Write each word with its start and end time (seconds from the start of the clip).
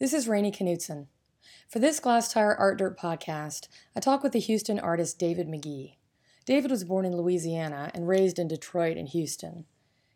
This 0.00 0.14
is 0.14 0.26
Rainey 0.26 0.50
Knudson. 0.50 1.08
For 1.68 1.78
this 1.78 2.00
Glasstire 2.00 2.56
Art 2.58 2.78
Dirt 2.78 2.98
podcast, 2.98 3.68
I 3.94 4.00
talk 4.00 4.22
with 4.22 4.32
the 4.32 4.38
Houston 4.38 4.78
artist 4.78 5.18
David 5.18 5.46
McGee. 5.46 5.96
David 6.46 6.70
was 6.70 6.84
born 6.84 7.04
in 7.04 7.14
Louisiana 7.14 7.90
and 7.92 8.08
raised 8.08 8.38
in 8.38 8.48
Detroit 8.48 8.96
and 8.96 9.06
Houston. 9.08 9.66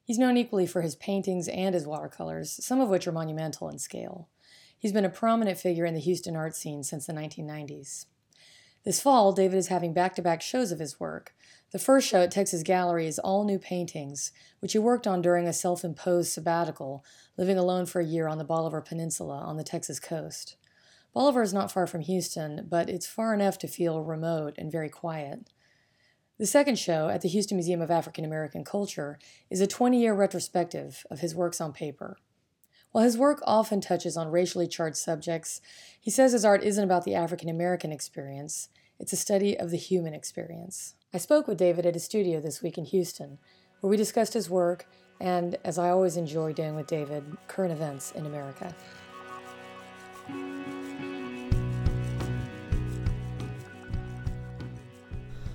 He's 0.03 0.17
known 0.17 0.39
equally 0.39 0.67
for 0.67 0.81
his 0.81 0.97
paintings 0.97 1.49
and 1.49 1.75
his 1.75 1.87
watercolors, 1.87 2.65
some 2.65 2.81
of 2.81 2.89
which 2.89 3.07
are 3.07 3.13
monumental 3.13 3.69
in 3.69 3.79
scale. 3.79 4.31
He's 4.79 4.95
been 4.95 5.05
a 5.05 5.11
prominent 5.11 5.59
figure 5.59 5.85
in 5.85 5.93
the 5.93 6.01
Houston 6.01 6.35
art 6.35 6.57
scene 6.57 6.83
since 6.83 7.05
the 7.05 7.13
1990s. 7.13 8.07
This 8.85 9.03
fall, 9.03 9.33
David 9.33 9.59
is 9.59 9.69
having 9.69 9.93
back 9.93 10.15
to 10.15 10.23
back 10.23 10.41
shows 10.41 10.73
of 10.73 10.79
his 10.79 10.99
work. 10.99 11.35
The 11.75 11.81
first 11.81 12.07
show 12.07 12.23
at 12.23 12.31
Texas 12.31 12.63
Gallery 12.63 13.09
is 13.09 13.19
all 13.19 13.43
new 13.43 13.59
paintings, 13.59 14.31
which 14.61 14.75
he 14.75 14.79
worked 14.79 15.09
on 15.09 15.21
during 15.21 15.49
a 15.49 15.53
self 15.53 15.83
imposed 15.83 16.31
sabbatical, 16.31 17.05
living 17.37 17.59
alone 17.59 17.85
for 17.87 18.01
a 18.01 18.07
year 18.07 18.29
on 18.29 18.39
the 18.39 18.45
Bolivar 18.45 18.81
Peninsula 18.81 19.39
on 19.39 19.57
the 19.57 19.65
Texas 19.65 19.99
coast. 19.99 20.55
Bolivar 21.13 21.43
is 21.43 21.53
not 21.53 21.73
far 21.73 21.89
from 21.89 22.03
Houston, 22.03 22.69
but 22.71 22.89
it's 22.89 23.09
far 23.09 23.35
enough 23.35 23.59
to 23.59 23.67
feel 23.67 24.05
remote 24.05 24.55
and 24.57 24.71
very 24.71 24.89
quiet. 24.89 25.51
The 26.39 26.47
second 26.47 26.79
show 26.79 27.09
at 27.09 27.23
the 27.23 27.29
Houston 27.29 27.57
Museum 27.57 27.83
of 27.83 27.91
African 27.91 28.25
American 28.25 28.63
Culture 28.63 29.19
is 29.51 29.61
a 29.61 29.67
20 29.67 30.01
year 30.01 30.15
retrospective 30.15 31.05
of 31.11 31.19
his 31.23 31.35
works 31.35 31.61
on 31.61 31.73
paper. 31.73 32.19
While 32.93 33.03
his 33.03 33.19
work 33.19 33.43
often 33.45 33.81
touches 33.81 34.17
on 34.17 34.31
racially 34.31 34.69
charged 34.69 34.99
subjects, 34.99 35.61
he 36.01 36.13
says 36.13 36.31
his 36.31 36.45
art 36.45 36.63
isn't 36.63 36.85
about 36.85 37.05
the 37.05 37.17
African 37.17 37.49
American 37.49 37.91
experience, 37.91 38.69
it's 38.99 39.13
a 39.13 39.17
study 39.17 39.59
of 39.59 39.71
the 39.71 39.77
human 39.77 40.15
experience. 40.15 40.95
I 41.13 41.19
spoke 41.19 41.47
with 41.47 41.59
David 41.59 41.87
at 41.87 41.95
his 41.95 42.05
studio 42.05 42.41
this 42.41 42.63
week 42.63 42.79
in 42.79 42.85
Houston, 42.87 43.39
where 43.81 43.91
we 43.91 43.97
discussed 43.97 44.35
his 44.35 44.49
work 44.51 44.87
and, 45.21 45.57
as 45.65 45.79
I 45.79 45.91
always 45.91 46.17
enjoy 46.17 46.53
doing 46.53 46.75
with 46.75 46.87
David, 46.87 47.25
current 47.47 47.73
events 47.73 48.13
in 48.13 48.27
America. 48.27 48.75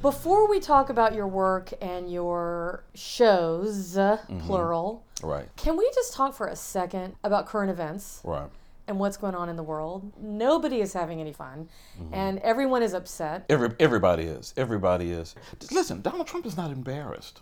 Before 0.01 0.47
we 0.49 0.59
talk 0.61 0.89
about 0.89 1.13
your 1.13 1.27
work 1.27 1.73
and 1.81 2.11
your 2.11 2.83
shows, 2.95 3.95
Mm-hmm. 3.97 4.39
plural, 4.41 5.03
Right. 5.21 5.49
can 5.57 5.75
we 5.75 5.89
just 5.93 6.13
talk 6.13 6.33
for 6.33 6.47
a 6.47 6.55
second 6.55 7.15
about 7.23 7.45
current 7.45 7.69
events 7.69 8.21
Right. 8.23 8.49
And 8.89 8.99
what's 8.99 9.15
going 9.17 9.35
on 9.35 9.47
in 9.47 9.55
the 9.55 9.63
world? 9.63 10.11
Nobody 10.19 10.81
is 10.81 10.91
having 10.93 11.21
any 11.21 11.31
fun, 11.33 11.69
Mm-hmm. 12.01 12.13
and 12.13 12.39
everyone 12.39 12.83
is 12.83 12.93
upset. 12.93 13.45
Every 13.49 13.69
everybody 13.79 14.23
is. 14.23 14.53
Everybody 14.57 15.11
is. 15.11 15.35
Listen, 15.71 16.01
Donald 16.01 16.27
Trump 16.27 16.45
is 16.45 16.57
not 16.57 16.71
embarrassed. 16.71 17.41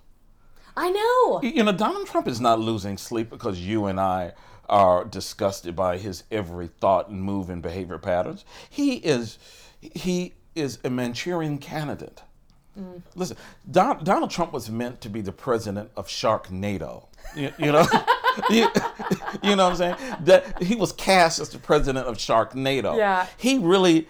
I 0.76 0.92
know. 0.92 1.42
You 1.42 1.64
know, 1.64 1.72
Donald 1.72 2.06
Trump 2.08 2.28
is 2.28 2.40
not 2.40 2.60
losing 2.60 2.98
sleep 2.98 3.30
because 3.32 3.60
you 3.60 3.86
and 3.88 4.00
I 4.00 4.34
are 4.70 5.06
disgusted 5.06 5.76
by 5.76 5.98
his 5.98 6.24
every 6.30 6.68
thought 6.68 7.10
and 7.10 7.24
move 7.24 7.50
and 7.50 7.62
behavior 7.64 7.98
patterns. 7.98 8.46
He 8.70 8.96
is 8.98 9.40
he 9.80 10.34
is 10.54 10.78
a 10.84 10.90
Manchurian 10.90 11.58
candidate. 11.58 12.22
Listen, 13.16 13.38
Don, 13.72 14.04
Donald 14.04 14.30
Trump 14.30 14.54
was 14.54 14.70
meant 14.70 15.02
to 15.02 15.10
be 15.10 15.22
the 15.22 15.32
president 15.32 15.90
of 15.96 16.08
Sharknado. 16.08 17.08
You, 17.36 17.52
you 17.58 17.72
know, 17.72 17.84
you, 18.50 18.68
you 19.44 19.56
know 19.56 19.70
what 19.70 19.72
I'm 19.72 19.76
saying? 19.76 19.96
That 20.22 20.62
he 20.62 20.76
was 20.76 20.92
cast 20.92 21.40
as 21.40 21.50
the 21.50 21.60
president 21.60 22.08
of 22.08 22.18
Sharknado. 22.18 22.98
Yeah. 22.98 23.28
He 23.38 23.58
really, 23.58 24.08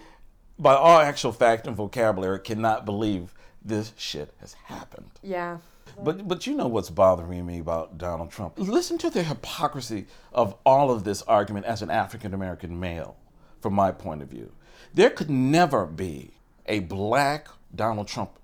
by 0.58 0.74
all 0.74 1.00
actual 1.00 1.32
fact 1.32 1.66
and 1.66 1.76
vocabulary, 1.76 2.40
cannot 2.40 2.84
believe 2.84 3.34
this 3.64 3.92
shit 3.96 4.34
has 4.40 4.54
happened. 4.54 5.10
Yeah. 5.22 5.58
But 6.02 6.28
but 6.28 6.46
you 6.46 6.54
know 6.54 6.68
what's 6.68 6.90
bothering 6.90 7.44
me 7.44 7.58
about 7.58 7.98
Donald 7.98 8.30
Trump? 8.30 8.54
Listen 8.56 8.98
to 8.98 9.10
the 9.10 9.22
hypocrisy 9.22 10.06
of 10.32 10.54
all 10.64 10.90
of 10.90 11.04
this 11.04 11.22
argument 11.22 11.66
as 11.66 11.82
an 11.82 11.90
African 11.90 12.34
American 12.34 12.78
male, 12.78 13.16
from 13.60 13.74
my 13.74 13.90
point 13.90 14.22
of 14.22 14.28
view. 14.28 14.52
There 14.94 15.10
could 15.10 15.30
never 15.30 15.86
be 15.86 16.34
a 16.66 16.80
black 16.80 17.48
Donald 17.74 18.06
Trump 18.08 18.38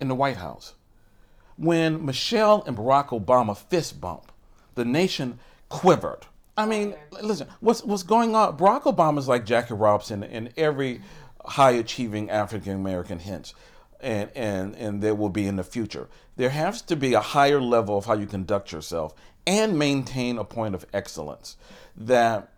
in 0.00 0.08
the 0.08 0.14
White 0.14 0.36
House. 0.36 0.74
When 1.56 2.04
Michelle 2.04 2.62
and 2.66 2.76
Barack 2.76 3.08
Obama 3.08 3.56
fist 3.56 4.00
bump, 4.00 4.30
the 4.78 4.84
nation 4.84 5.38
quivered. 5.68 6.20
I 6.56 6.64
mean, 6.66 6.94
listen, 7.22 7.48
what's 7.60 7.82
what's 7.84 8.02
going 8.02 8.34
on? 8.34 8.56
Barack 8.56 8.82
Obama 8.84 9.18
is 9.18 9.28
like 9.28 9.44
Jackie 9.44 9.74
Robinson 9.74 10.22
in 10.22 10.50
every 10.56 11.02
high 11.44 11.72
achieving 11.72 12.30
African 12.30 12.72
American 12.74 13.18
hint, 13.18 13.52
and, 14.00 14.30
and 14.34 14.74
and 14.76 15.02
there 15.02 15.14
will 15.14 15.28
be 15.28 15.46
in 15.46 15.56
the 15.56 15.64
future. 15.64 16.08
There 16.36 16.50
has 16.50 16.82
to 16.82 16.96
be 16.96 17.14
a 17.14 17.20
higher 17.20 17.60
level 17.60 17.98
of 17.98 18.06
how 18.06 18.14
you 18.14 18.26
conduct 18.26 18.72
yourself 18.72 19.14
and 19.46 19.78
maintain 19.78 20.38
a 20.38 20.44
point 20.44 20.74
of 20.74 20.84
excellence 20.92 21.56
that 21.96 22.48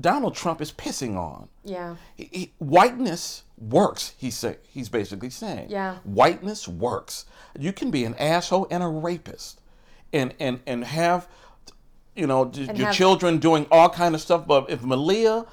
Donald 0.00 0.34
Trump 0.34 0.60
is 0.60 0.72
pissing 0.72 1.16
on. 1.16 1.48
Yeah. 1.64 1.96
He- 2.16 2.28
he- 2.32 2.52
whiteness 2.58 3.44
works. 3.58 4.14
He's 4.18 4.36
say, 4.36 4.56
he's 4.68 4.88
basically 4.88 5.30
saying. 5.30 5.68
Yeah. 5.70 5.96
Whiteness 6.04 6.66
works. 6.68 7.26
You 7.58 7.72
can 7.72 7.90
be 7.90 8.04
an 8.04 8.14
asshole 8.16 8.66
and 8.70 8.82
a 8.82 8.88
rapist, 8.88 9.60
and 10.12 10.34
and 10.40 10.60
and 10.66 10.84
have, 10.84 11.28
you 12.18 12.26
know, 12.26 12.44
d- 12.46 12.64
your 12.74 12.86
have- 12.88 12.94
children 12.94 13.38
doing 13.38 13.66
all 13.70 13.88
kind 13.88 14.14
of 14.14 14.20
stuff. 14.20 14.46
But 14.46 14.68
if 14.68 14.82
Malia 14.82 15.46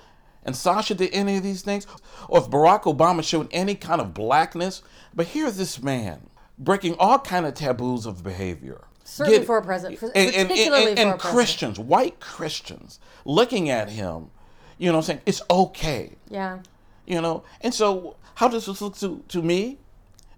and 0.44 0.56
Sasha 0.56 0.96
did 0.96 1.12
any 1.14 1.38
of 1.38 1.44
these 1.44 1.62
things, 1.62 1.86
or 2.28 2.40
if 2.40 2.46
Barack 2.50 2.84
Obama 2.84 3.24
showed 3.24 3.48
any 3.52 3.76
kind 3.76 4.02
of 4.02 4.14
blackness, 4.14 4.82
but 5.14 5.28
here's 5.28 5.58
this 5.58 5.82
man 5.82 6.30
breaking 6.58 6.96
all 7.00 7.20
kind 7.20 7.46
of 7.46 7.54
taboos 7.54 8.06
of 8.06 8.24
behavior. 8.24 8.86
Certainly 9.04 9.40
Get- 9.40 9.46
for 9.48 9.58
a 9.58 9.62
president, 9.62 10.02
and, 10.02 10.12
and- 10.16 10.36
and- 10.36 10.50
particularly 10.50 10.88
and- 10.92 10.98
for 10.98 11.02
a 11.04 11.12
and 11.12 11.20
president. 11.20 11.36
Christians, 11.36 11.80
white 11.80 12.20
Christians, 12.20 13.00
looking 13.26 13.70
at 13.70 13.90
him, 13.90 14.32
you 14.78 14.92
know, 14.92 15.02
saying 15.02 15.22
it's 15.26 15.42
okay 15.50 16.16
Yeah. 16.30 16.60
you 17.06 17.22
know 17.22 17.44
and 17.62 17.74
so 17.74 18.16
how 18.36 18.48
does 18.50 18.66
this 18.66 18.82
look 18.82 18.98
to, 18.98 19.24
to 19.30 19.42
me 19.42 19.78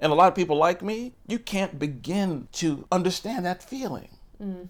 and 0.01 0.11
a 0.11 0.15
lot 0.15 0.27
of 0.27 0.35
people 0.35 0.57
like 0.57 0.81
me 0.83 1.13
you 1.27 1.39
can't 1.39 1.79
begin 1.79 2.47
to 2.51 2.85
understand 2.91 3.45
that 3.45 3.63
feeling 3.63 4.09
mm. 4.39 4.67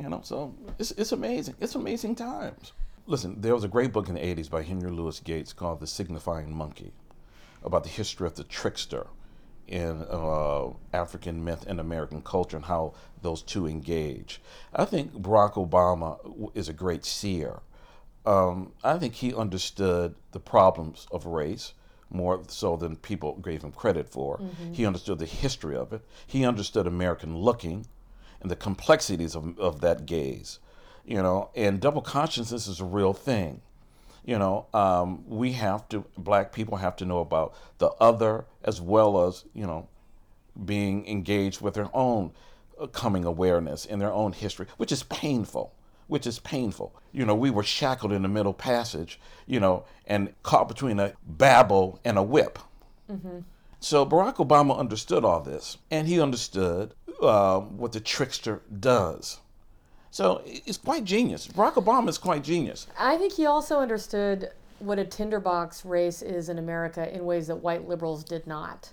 You 0.00 0.08
know 0.08 0.20
so 0.22 0.54
it's, 0.78 0.90
it's 0.92 1.12
amazing 1.12 1.54
it's 1.60 1.74
amazing 1.74 2.14
times 2.14 2.72
listen 3.06 3.40
there 3.40 3.54
was 3.54 3.64
a 3.64 3.68
great 3.68 3.92
book 3.92 4.08
in 4.08 4.14
the 4.14 4.20
80s 4.20 4.50
by 4.50 4.62
henry 4.62 4.90
louis 4.90 5.20
gates 5.20 5.52
called 5.52 5.80
the 5.80 5.86
signifying 5.86 6.54
monkey 6.54 6.92
about 7.62 7.82
the 7.82 7.90
history 7.90 8.26
of 8.26 8.34
the 8.34 8.44
trickster 8.44 9.06
in 9.68 10.04
uh, 10.10 10.68
African 10.92 11.44
myth 11.44 11.64
and 11.66 11.78
American 11.78 12.22
culture 12.22 12.56
and 12.56 12.66
how 12.66 12.92
those 13.22 13.40
two 13.40 13.66
engage. 13.66 14.40
I 14.74 14.84
think 14.84 15.12
Barack 15.12 15.54
Obama 15.54 16.50
is 16.54 16.68
a 16.68 16.72
great 16.72 17.04
seer. 17.04 17.60
Um, 18.26 18.72
I 18.82 18.98
think 18.98 19.14
he 19.14 19.32
understood 19.32 20.16
the 20.32 20.40
problems 20.40 21.06
of 21.12 21.24
race 21.24 21.74
more 22.10 22.42
so 22.48 22.76
than 22.76 22.96
people 22.96 23.36
gave 23.36 23.62
him 23.62 23.70
credit 23.70 24.08
for. 24.08 24.40
He 24.72 24.84
understood 24.84 25.20
the 25.20 25.26
history 25.26 25.76
of 25.76 25.92
it. 25.92 26.02
He 26.26 26.44
understood 26.44 26.88
American 26.88 27.36
looking 27.36 27.86
and 28.40 28.50
the 28.50 28.56
complexities 28.56 29.34
of, 29.34 29.58
of 29.58 29.80
that 29.80 30.06
gaze. 30.06 30.58
You 31.04 31.22
know, 31.22 31.50
and 31.56 31.80
double 31.80 32.02
consciousness 32.02 32.66
is 32.66 32.80
a 32.80 32.84
real 32.84 33.12
thing. 33.12 33.62
You 34.24 34.38
know 34.38 34.66
um, 34.74 35.24
we 35.26 35.52
have 35.52 35.88
to 35.88 36.04
black 36.16 36.52
people 36.52 36.76
have 36.76 36.94
to 36.96 37.04
know 37.04 37.20
about 37.20 37.54
the 37.78 37.88
other 38.00 38.44
as 38.62 38.80
well 38.80 39.26
as 39.26 39.44
you 39.54 39.66
know 39.66 39.88
being 40.62 41.06
engaged 41.06 41.60
with 41.62 41.74
their 41.74 41.88
own 41.94 42.32
uh, 42.78 42.86
coming 42.86 43.24
awareness 43.24 43.86
in 43.86 43.98
their 43.98 44.12
own 44.12 44.32
history 44.32 44.66
which 44.76 44.92
is 44.92 45.02
painful 45.04 45.72
which 46.06 46.26
is 46.26 46.38
painful. 46.40 46.94
You 47.12 47.24
know 47.24 47.34
we 47.34 47.50
were 47.50 47.62
shackled 47.62 48.12
in 48.12 48.22
the 48.22 48.28
middle 48.28 48.52
passage 48.52 49.18
you 49.46 49.58
know 49.58 49.84
and 50.06 50.34
caught 50.42 50.68
between 50.68 51.00
a 51.00 51.14
babble 51.26 51.98
and 52.04 52.18
a 52.18 52.22
whip. 52.22 52.58
So 53.82 54.04
Barack 54.04 54.36
Obama 54.36 54.78
understood 54.78 55.24
all 55.24 55.40
this, 55.40 55.78
and 55.90 56.06
he 56.06 56.20
understood 56.20 56.94
uh, 57.22 57.60
what 57.60 57.92
the 57.92 58.00
trickster 58.00 58.62
does. 58.80 59.38
So 60.10 60.42
it's 60.44 60.78
quite 60.78 61.04
genius. 61.04 61.46
Barack 61.46 61.74
Obama 61.74 62.08
is 62.08 62.18
quite 62.18 62.42
genius. 62.42 62.86
I 62.98 63.16
think 63.16 63.34
he 63.34 63.46
also 63.46 63.78
understood 63.78 64.50
what 64.80 64.98
a 64.98 65.04
tinderbox 65.04 65.84
race 65.84 66.22
is 66.22 66.48
in 66.48 66.58
America 66.58 67.14
in 67.14 67.24
ways 67.24 67.46
that 67.46 67.56
white 67.56 67.86
liberals 67.86 68.24
did 68.24 68.46
not. 68.46 68.92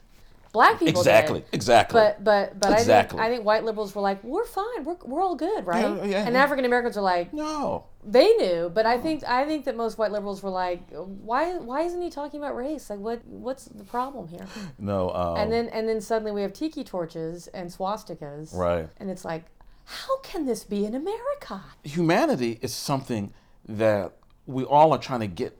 Black 0.59 0.79
people 0.79 1.01
Exactly, 1.01 1.39
did. 1.41 1.49
exactly. 1.53 1.99
But 2.01 2.23
but 2.23 2.59
but 2.59 2.71
Exactly. 2.73 3.19
I 3.19 3.23
think 3.23 3.31
I 3.31 3.35
think 3.35 3.45
white 3.45 3.63
liberals 3.63 3.93
were 3.95 4.01
like, 4.09 4.19
we're 4.23 4.45
fine, 4.45 4.79
we're, 4.87 4.97
we're 5.05 5.21
all 5.21 5.35
good, 5.35 5.61
right? 5.67 5.81
Yeah, 5.83 6.03
yeah, 6.13 6.25
and 6.25 6.33
yeah. 6.35 6.43
African 6.43 6.65
Americans 6.65 6.97
are 6.97 7.07
like, 7.15 7.27
no, 7.33 7.85
they 8.03 8.29
knew, 8.41 8.71
but 8.77 8.85
I 8.93 8.97
think 8.97 9.23
I 9.39 9.45
think 9.45 9.65
that 9.65 9.75
most 9.75 9.97
white 9.99 10.11
liberals 10.11 10.41
were 10.43 10.49
like, 10.65 10.81
why 11.29 11.41
why 11.69 11.79
isn't 11.87 12.01
he 12.01 12.09
talking 12.09 12.39
about 12.41 12.55
race? 12.55 12.89
Like 12.89 12.99
what 13.07 13.19
what's 13.27 13.65
the 13.65 13.83
problem 13.95 14.27
here? 14.27 14.47
no. 14.79 15.11
Um, 15.11 15.37
And 15.37 15.51
then 15.51 15.65
and 15.69 15.87
then 15.89 16.01
suddenly 16.01 16.31
we 16.31 16.41
have 16.41 16.53
tiki 16.53 16.83
torches 16.83 17.47
and 17.57 17.69
swastikas, 17.69 18.53
Right. 18.55 18.87
And 18.99 19.09
it's 19.11 19.25
like, 19.25 19.45
how 19.85 20.17
can 20.29 20.45
this 20.45 20.63
be 20.63 20.85
in 20.85 20.93
America? 20.95 21.61
humanity 21.83 22.51
is 22.61 22.73
something 22.73 23.33
that 23.67 24.13
we 24.45 24.63
all 24.63 24.91
are 24.93 24.97
trying 25.09 25.19
to 25.21 25.27
get 25.43 25.53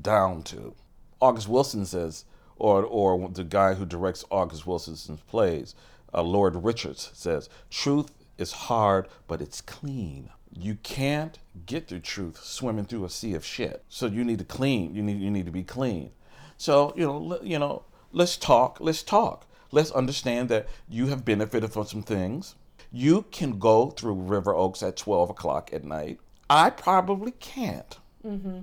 down 0.00 0.42
to. 0.42 0.74
August 1.20 1.48
Wilson 1.48 1.86
says, 1.86 2.24
or 2.64 2.82
or 2.82 3.28
the 3.28 3.44
guy 3.44 3.74
who 3.74 3.84
directs 3.84 4.24
August 4.30 4.66
Wilson's 4.66 5.06
plays, 5.28 5.74
uh, 6.14 6.22
Lloyd 6.22 6.56
Richards 6.64 7.10
says, 7.12 7.50
truth 7.70 8.10
is 8.38 8.52
hard, 8.52 9.06
but 9.28 9.42
it's 9.42 9.60
clean. 9.60 10.30
You 10.50 10.76
can't 10.76 11.38
get 11.66 11.88
the 11.88 12.00
truth 12.00 12.38
swimming 12.42 12.86
through 12.86 13.04
a 13.04 13.10
sea 13.10 13.34
of 13.34 13.44
shit. 13.44 13.84
So 13.90 14.06
you 14.06 14.24
need 14.24 14.38
to 14.38 14.46
clean. 14.46 14.94
You 14.94 15.02
need 15.02 15.20
you 15.20 15.30
need 15.30 15.44
to 15.44 15.52
be 15.52 15.62
clean. 15.62 16.12
So 16.56 16.94
you 16.96 17.04
know 17.04 17.38
you 17.42 17.58
know 17.58 17.84
let's 18.12 18.38
talk. 18.38 18.78
Let's 18.80 19.02
talk. 19.02 19.46
Let's 19.70 19.90
understand 19.90 20.48
that 20.48 20.66
you 20.88 21.08
have 21.08 21.24
benefited 21.24 21.70
from 21.70 21.84
some 21.84 22.02
things. 22.02 22.54
You 22.90 23.26
can 23.30 23.58
go 23.58 23.90
through 23.90 24.14
River 24.14 24.54
Oaks 24.54 24.82
at 24.82 24.96
twelve 24.96 25.28
o'clock 25.28 25.70
at 25.72 25.84
night. 25.84 26.18
I 26.48 26.70
probably 26.70 27.32
can't. 27.32 27.98
Mm-hmm. 28.24 28.60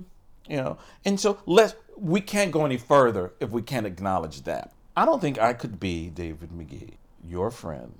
You 0.48 0.56
know, 0.56 0.78
and 1.04 1.20
so 1.20 1.38
let's 1.46 1.74
we 2.02 2.20
can't 2.20 2.50
go 2.50 2.64
any 2.64 2.76
further 2.76 3.32
if 3.38 3.50
we 3.50 3.62
can't 3.62 3.86
acknowledge 3.86 4.42
that. 4.42 4.72
I 4.96 5.04
don't 5.04 5.20
think 5.20 5.38
I 5.38 5.52
could 5.52 5.78
be 5.78 6.10
David 6.10 6.50
McGee, 6.50 6.94
your 7.26 7.50
friend, 7.50 7.94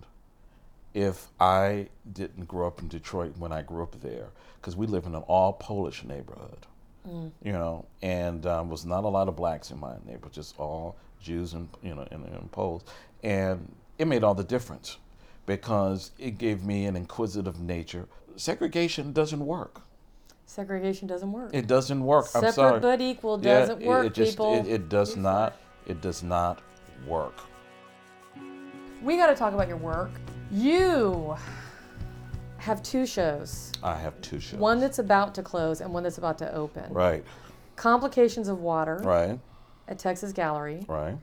if 0.93 1.29
I 1.39 1.87
didn't 2.13 2.49
grow 2.49 2.67
up 2.67 2.83
in 2.83 2.89
Detroit 2.89 3.35
when 3.39 3.53
I 3.53 3.63
grew 3.63 3.83
up 3.85 4.01
there, 4.01 4.27
because 4.61 4.77
we 4.77 4.87
live 4.89 5.07
in 5.07 5.15
an 5.15 5.23
all 5.23 5.53
Polish 5.53 6.03
neighborhood, 6.03 6.67
mm. 7.09 7.31
you 7.45 7.53
know, 7.53 7.87
and 8.03 8.45
um, 8.45 8.69
was 8.69 8.85
not 8.85 9.05
a 9.05 9.09
lot 9.09 9.29
of 9.29 9.37
blacks 9.37 9.71
in 9.71 9.79
my 9.79 9.95
neighborhood, 10.05 10.33
just 10.33 10.59
all 10.59 10.97
Jews 11.23 11.55
and 11.55 11.69
you 11.81 11.95
know 11.95 12.07
and, 12.11 12.25
and 12.27 12.51
Poles, 12.51 12.83
and 13.23 13.73
it 13.99 14.07
made 14.07 14.25
all 14.25 14.35
the 14.35 14.45
difference 14.45 14.97
because 15.47 16.11
it 16.19 16.39
gave 16.39 16.65
me 16.65 16.87
an 16.87 16.97
inquisitive 16.97 17.61
nature. 17.61 18.09
Segregation 18.35 19.13
doesn't 19.13 19.47
work. 19.47 19.83
Segregation 20.47 21.09
doesn't 21.09 21.33
work. 21.33 21.51
It 21.55 21.67
doesn't 21.67 22.03
work. 22.03 22.27
Separate 22.27 22.49
I'm 22.49 22.55
sorry. 22.55 22.81
but 22.81 23.01
equal 23.01 23.39
doesn't 23.39 23.81
yeah, 23.81 23.87
work, 23.89 24.07
it, 24.07 24.15
just, 24.15 24.33
people. 24.33 24.55
It, 24.55 24.67
it 24.69 24.89
does 24.89 25.17
not. 25.17 25.57
It 25.87 26.01
does 26.01 26.23
not 26.23 26.61
work. 27.07 27.41
We 29.03 29.17
got 29.17 29.29
to 29.29 29.35
talk 29.35 29.55
about 29.55 29.69
your 29.69 29.79
work. 29.79 30.11
You 30.51 31.35
have 32.59 32.83
two 32.83 33.07
shows. 33.07 33.73
I 33.83 33.97
have 33.97 34.21
two 34.21 34.39
shows. 34.39 34.61
One 34.61 34.79
that's 34.79 34.99
about 34.99 35.35
to 35.37 35.43
close 35.43 35.81
and 35.81 35.93
one 35.93 36.03
that's 36.05 36.19
about 36.19 36.39
to 36.39 36.55
open. 36.55 36.93
Right. 36.93 37.25
Complications 37.77 38.49
of 38.49 38.61
Water 38.61 39.01
Right. 39.03 39.41
at 39.89 39.99
Texas 39.99 40.33
Gallery 40.33 40.85
Right. 40.87 41.17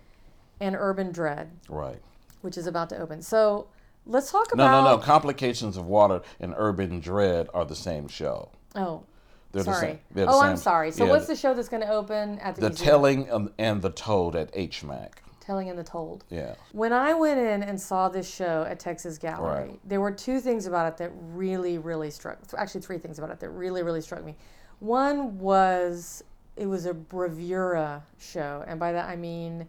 and 0.60 0.76
Urban 0.78 1.12
Dread, 1.12 1.50
Right. 1.70 2.02
which 2.42 2.58
is 2.58 2.68
about 2.68 2.90
to 2.90 2.98
open. 2.98 3.22
So 3.22 3.68
let's 4.06 4.32
talk 4.32 4.52
about. 4.52 4.72
No, 4.72 4.84
no, 4.84 4.98
no. 4.98 5.02
Complications 5.02 5.78
of 5.78 5.86
Water 5.86 6.22
and 6.42 6.54
Urban 6.58 7.00
Dread 7.00 7.48
are 7.54 7.64
the 7.64 7.76
same 7.76 8.08
show. 8.10 8.50
Oh, 8.76 9.04
They're 9.52 9.64
the 9.64 9.74
sorry. 9.74 9.88
same. 9.88 10.00
They're 10.12 10.26
the 10.26 10.32
Oh, 10.32 10.42
I'm 10.42 10.58
sorry. 10.58 10.92
So 10.92 11.06
Yeah, 11.06 11.12
what's 11.12 11.28
the 11.28 11.36
show 11.36 11.54
that's 11.54 11.70
going 11.70 11.82
to 11.84 11.90
open 11.92 12.38
at 12.40 12.56
the, 12.56 12.62
The 12.62 12.70
museum? 12.70 12.86
Telling 12.88 13.30
and- 13.30 13.52
and 13.58 13.82
the 13.82 13.90
Told 13.90 14.36
at 14.36 14.52
HMAC. 14.54 15.14
Telling 15.40 15.70
and 15.70 15.80
the 15.80 15.84
Told. 15.84 16.26
Yeah. 16.30 16.54
When 16.74 16.94
I 16.94 17.14
went 17.16 17.40
in 17.40 17.64
and 17.64 17.82
saw 17.82 18.08
this 18.10 18.30
show 18.30 18.64
at 18.70 18.80
Texas 18.80 19.18
Gallery, 19.18 19.70
Right. 19.70 19.80
there 19.84 20.00
were 20.00 20.12
two 20.12 20.40
things 20.40 20.68
about 20.68 20.86
it 20.88 20.98
that 20.98 21.12
really, 21.34 21.80
really 21.80 22.12
struck. 22.12 22.38
Actually, 22.56 22.82
three 22.82 23.00
things 23.00 23.18
about 23.18 23.32
it 23.32 23.40
that 23.40 23.50
really, 23.50 23.82
really 23.82 24.02
struck 24.02 24.24
me. 24.24 24.36
One 24.80 25.40
was 25.40 26.24
it 26.56 26.68
was 26.68 26.86
a 26.86 26.94
bravura 26.94 28.04
show, 28.18 28.64
and 28.68 28.80
by 28.80 28.92
that 28.92 29.10
I 29.10 29.16
mean 29.16 29.66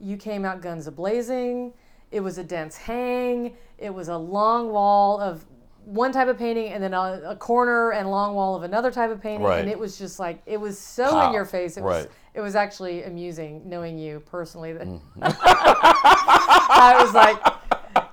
you 0.00 0.16
came 0.16 0.44
out 0.44 0.60
guns 0.62 0.86
a 0.86 0.92
blazing. 0.92 1.72
It 2.10 2.20
was 2.20 2.38
a 2.38 2.44
dense 2.44 2.76
hang. 2.76 3.56
It 3.78 3.92
was 3.92 4.08
a 4.08 4.16
long 4.16 4.70
wall 4.70 5.20
of 5.20 5.44
one 5.84 6.12
type 6.12 6.28
of 6.28 6.38
painting, 6.38 6.72
and 6.72 6.82
then 6.82 6.94
a, 6.94 7.22
a 7.30 7.36
corner 7.36 7.92
and 7.92 8.10
long 8.10 8.34
wall 8.34 8.54
of 8.54 8.62
another 8.62 8.90
type 8.90 9.10
of 9.10 9.20
painting, 9.20 9.42
Right. 9.46 9.60
and 9.60 9.68
it 9.68 9.78
was 9.78 9.98
just 9.98 10.18
like 10.18 10.40
it 10.46 10.58
was 10.60 10.78
so 10.78 11.26
in 11.26 11.32
your 11.32 11.44
face. 11.44 11.76
It 11.76 11.82
was 11.82 12.06
it 12.34 12.40
was 12.40 12.54
actually 12.56 13.02
amusing 13.04 13.68
knowing 13.68 13.98
you 13.98 14.20
personally. 14.20 14.72
That 14.72 14.86
Mm-hmm. 14.86 15.22
I 15.24 16.96
was 17.04 17.14
like, 17.14 17.36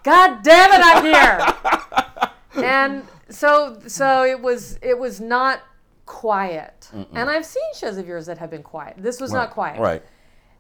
God 0.04 0.42
damn 0.44 0.72
it, 0.74 0.82
I'm 0.84 1.06
here. 2.56 2.64
and 2.66 3.04
so 3.30 3.80
so 3.88 4.24
it 4.26 4.40
was 4.42 4.78
it 4.82 4.98
was 4.98 5.20
not 5.22 5.62
quiet. 6.06 6.90
And 7.14 7.30
I've 7.30 7.46
seen 7.46 7.64
shows 7.76 7.98
of 7.98 8.08
yours 8.08 8.26
that 8.26 8.38
have 8.40 8.50
been 8.50 8.64
quiet. 8.64 8.96
This 8.98 9.22
was 9.22 9.32
not 9.32 9.52
quiet. 9.52 9.80
Right. 9.80 10.04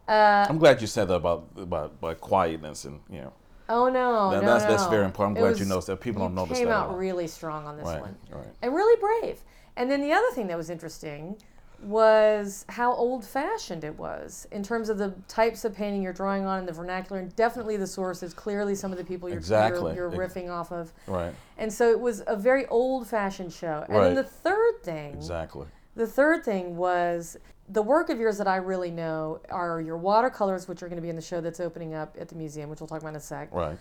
Uh, 0.07 0.45
I'm 0.49 0.57
glad 0.57 0.81
you 0.81 0.87
said 0.87 1.07
that 1.09 1.15
about 1.15 1.47
about, 1.57 1.91
about 1.99 2.19
quietness 2.21 2.85
and 2.85 2.99
you 3.09 3.21
know. 3.21 3.33
Oh 3.69 3.87
no, 3.89 4.31
That- 4.31 4.41
no, 4.43 4.47
that's- 4.53 4.63
that's 4.69 4.83
no. 4.83 4.89
very 4.89 5.05
important. 5.05 5.37
I'm 5.37 5.43
It 5.43 5.47
glad 5.49 5.59
you 5.59 5.65
noticed 5.65 5.87
that. 5.87 6.01
People 6.01 6.21
don't 6.23 6.35
notice 6.35 6.57
came 6.57 6.67
that 6.67 6.73
a 6.73 6.77
out 6.89 6.97
really 6.97 7.27
strong 7.27 7.65
on 7.65 7.77
this 7.77 7.85
Right. 7.85 8.01
one, 8.01 8.17
Right. 8.31 8.47
and 8.61 8.73
really 8.75 8.99
brave. 8.99 9.41
And 9.77 9.89
then 9.89 10.01
the 10.01 10.11
other 10.11 10.29
thing 10.33 10.47
that 10.47 10.57
was 10.57 10.69
interesting 10.69 11.37
was 11.81 12.65
how 12.67 12.93
old-fashioned 12.93 13.85
it 13.85 13.97
was 13.97 14.45
in 14.51 14.61
terms 14.63 14.89
of 14.89 14.97
the 14.97 15.13
types 15.29 15.63
of 15.63 15.73
painting 15.73 16.01
you're 16.01 16.11
drawing 16.11 16.45
on 16.45 16.59
and 16.59 16.67
the 16.67 16.73
vernacular, 16.73 17.21
and 17.21 17.33
definitely 17.37 17.77
the 17.77 17.87
sources. 17.87 18.33
Clearly, 18.33 18.75
some 18.75 18.91
of 18.91 18.97
the 18.97 19.03
people 19.05 19.29
you're 19.29 19.37
Exactly. 19.37 19.95
you're, 19.95 20.11
you're 20.13 20.27
riffing 20.27 20.49
off 20.49 20.73
of. 20.73 20.91
Right. 21.07 21.33
And 21.57 21.71
so 21.71 21.89
it 21.89 21.99
was 21.99 22.21
a 22.27 22.35
very 22.35 22.65
old-fashioned 22.67 23.53
show. 23.53 23.85
And 23.87 23.95
then 24.03 24.15
the 24.15 24.23
third 24.23 24.83
thing, 24.83 25.13
Exactly. 25.13 25.67
the 25.95 26.07
third 26.07 26.43
thing 26.43 26.75
was 26.75 27.37
the 27.69 27.81
work 27.81 28.09
of 28.09 28.19
yours 28.19 28.37
that 28.39 28.47
I 28.47 28.55
really 28.57 28.91
know 28.91 29.39
are 29.49 29.79
your 29.79 29.97
watercolors, 29.97 30.67
which 30.67 30.81
are 30.83 30.87
going 30.87 30.97
to 30.97 31.01
be 31.03 31.09
in 31.09 31.15
the 31.15 31.21
show 31.21 31.39
that's 31.41 31.59
opening 31.59 31.93
up 31.93 32.17
at 32.19 32.27
the 32.29 32.35
museum, 32.35 32.69
which 32.69 32.79
we'll 32.79 32.87
talk 32.87 32.99
about 33.01 33.09
in 33.09 33.15
a 33.15 33.19
sec, 33.19 33.53
Right. 33.53 33.77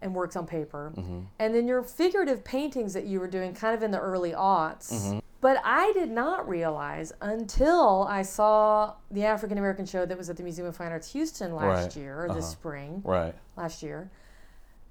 and 0.00 0.14
works 0.14 0.34
on 0.36 0.46
paper. 0.46 0.92
Mm-hmm. 0.96 1.20
And 1.38 1.54
then 1.54 1.66
your 1.68 1.82
figurative 1.82 2.42
paintings 2.44 2.94
that 2.94 3.04
you 3.04 3.20
were 3.20 3.28
doing 3.28 3.52
kind 3.54 3.74
of 3.74 3.82
in 3.82 3.90
the 3.90 3.98
early 4.00 4.32
aughts. 4.32 4.92
Mm-hmm. 4.92 5.18
But 5.40 5.60
I 5.64 5.92
did 5.92 6.10
not 6.10 6.48
realize 6.48 7.12
until 7.20 8.04
I 8.08 8.22
saw 8.22 8.94
the 9.10 9.24
African 9.24 9.56
American 9.58 9.86
show 9.86 10.04
that 10.04 10.18
was 10.18 10.28
at 10.30 10.36
the 10.36 10.42
Museum 10.42 10.66
of 10.66 10.74
Fine 10.76 10.90
Arts 10.90 11.12
Houston 11.12 11.54
last 11.54 11.94
Right. 11.94 11.96
year, 12.02 12.24
or 12.24 12.28
this 12.28 12.38
Uh-huh. 12.46 12.52
spring, 12.52 13.02
Right. 13.04 13.34
last 13.56 13.82
year, 13.82 14.10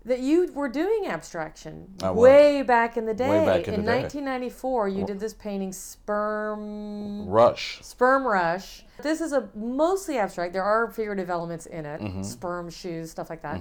that 0.07 0.19
you 0.21 0.51
were 0.54 0.69
doing 0.69 1.06
abstraction 1.07 1.94
I 2.01 2.09
was. 2.12 2.24
way 2.24 2.62
back 2.63 2.98
in 2.98 3.06
the 3.06 3.13
day. 3.13 3.30
Way 3.30 3.45
back 3.45 3.68
in 3.68 3.75
the 3.75 3.81
day. 3.92 4.01
1994, 4.01 4.88
you 4.89 5.06
did 5.06 5.19
this 5.19 5.33
painting, 5.33 5.71
Sperm 5.74 7.27
Rush. 7.27 7.80
Sperm 7.83 8.25
Rush. 8.25 8.83
This 9.04 9.21
is 9.21 9.33
a 9.33 9.50
mostly 9.56 10.18
abstract. 10.18 10.54
There 10.54 10.63
are 10.63 10.89
figurative 10.92 11.30
elements 11.30 11.65
in 11.65 11.86
it, 11.86 12.01
Mm-hmm. 12.01 12.24
sperm 12.24 12.69
shoes, 12.69 13.12
stuff 13.12 13.30
like 13.30 13.42
that. 13.44 13.59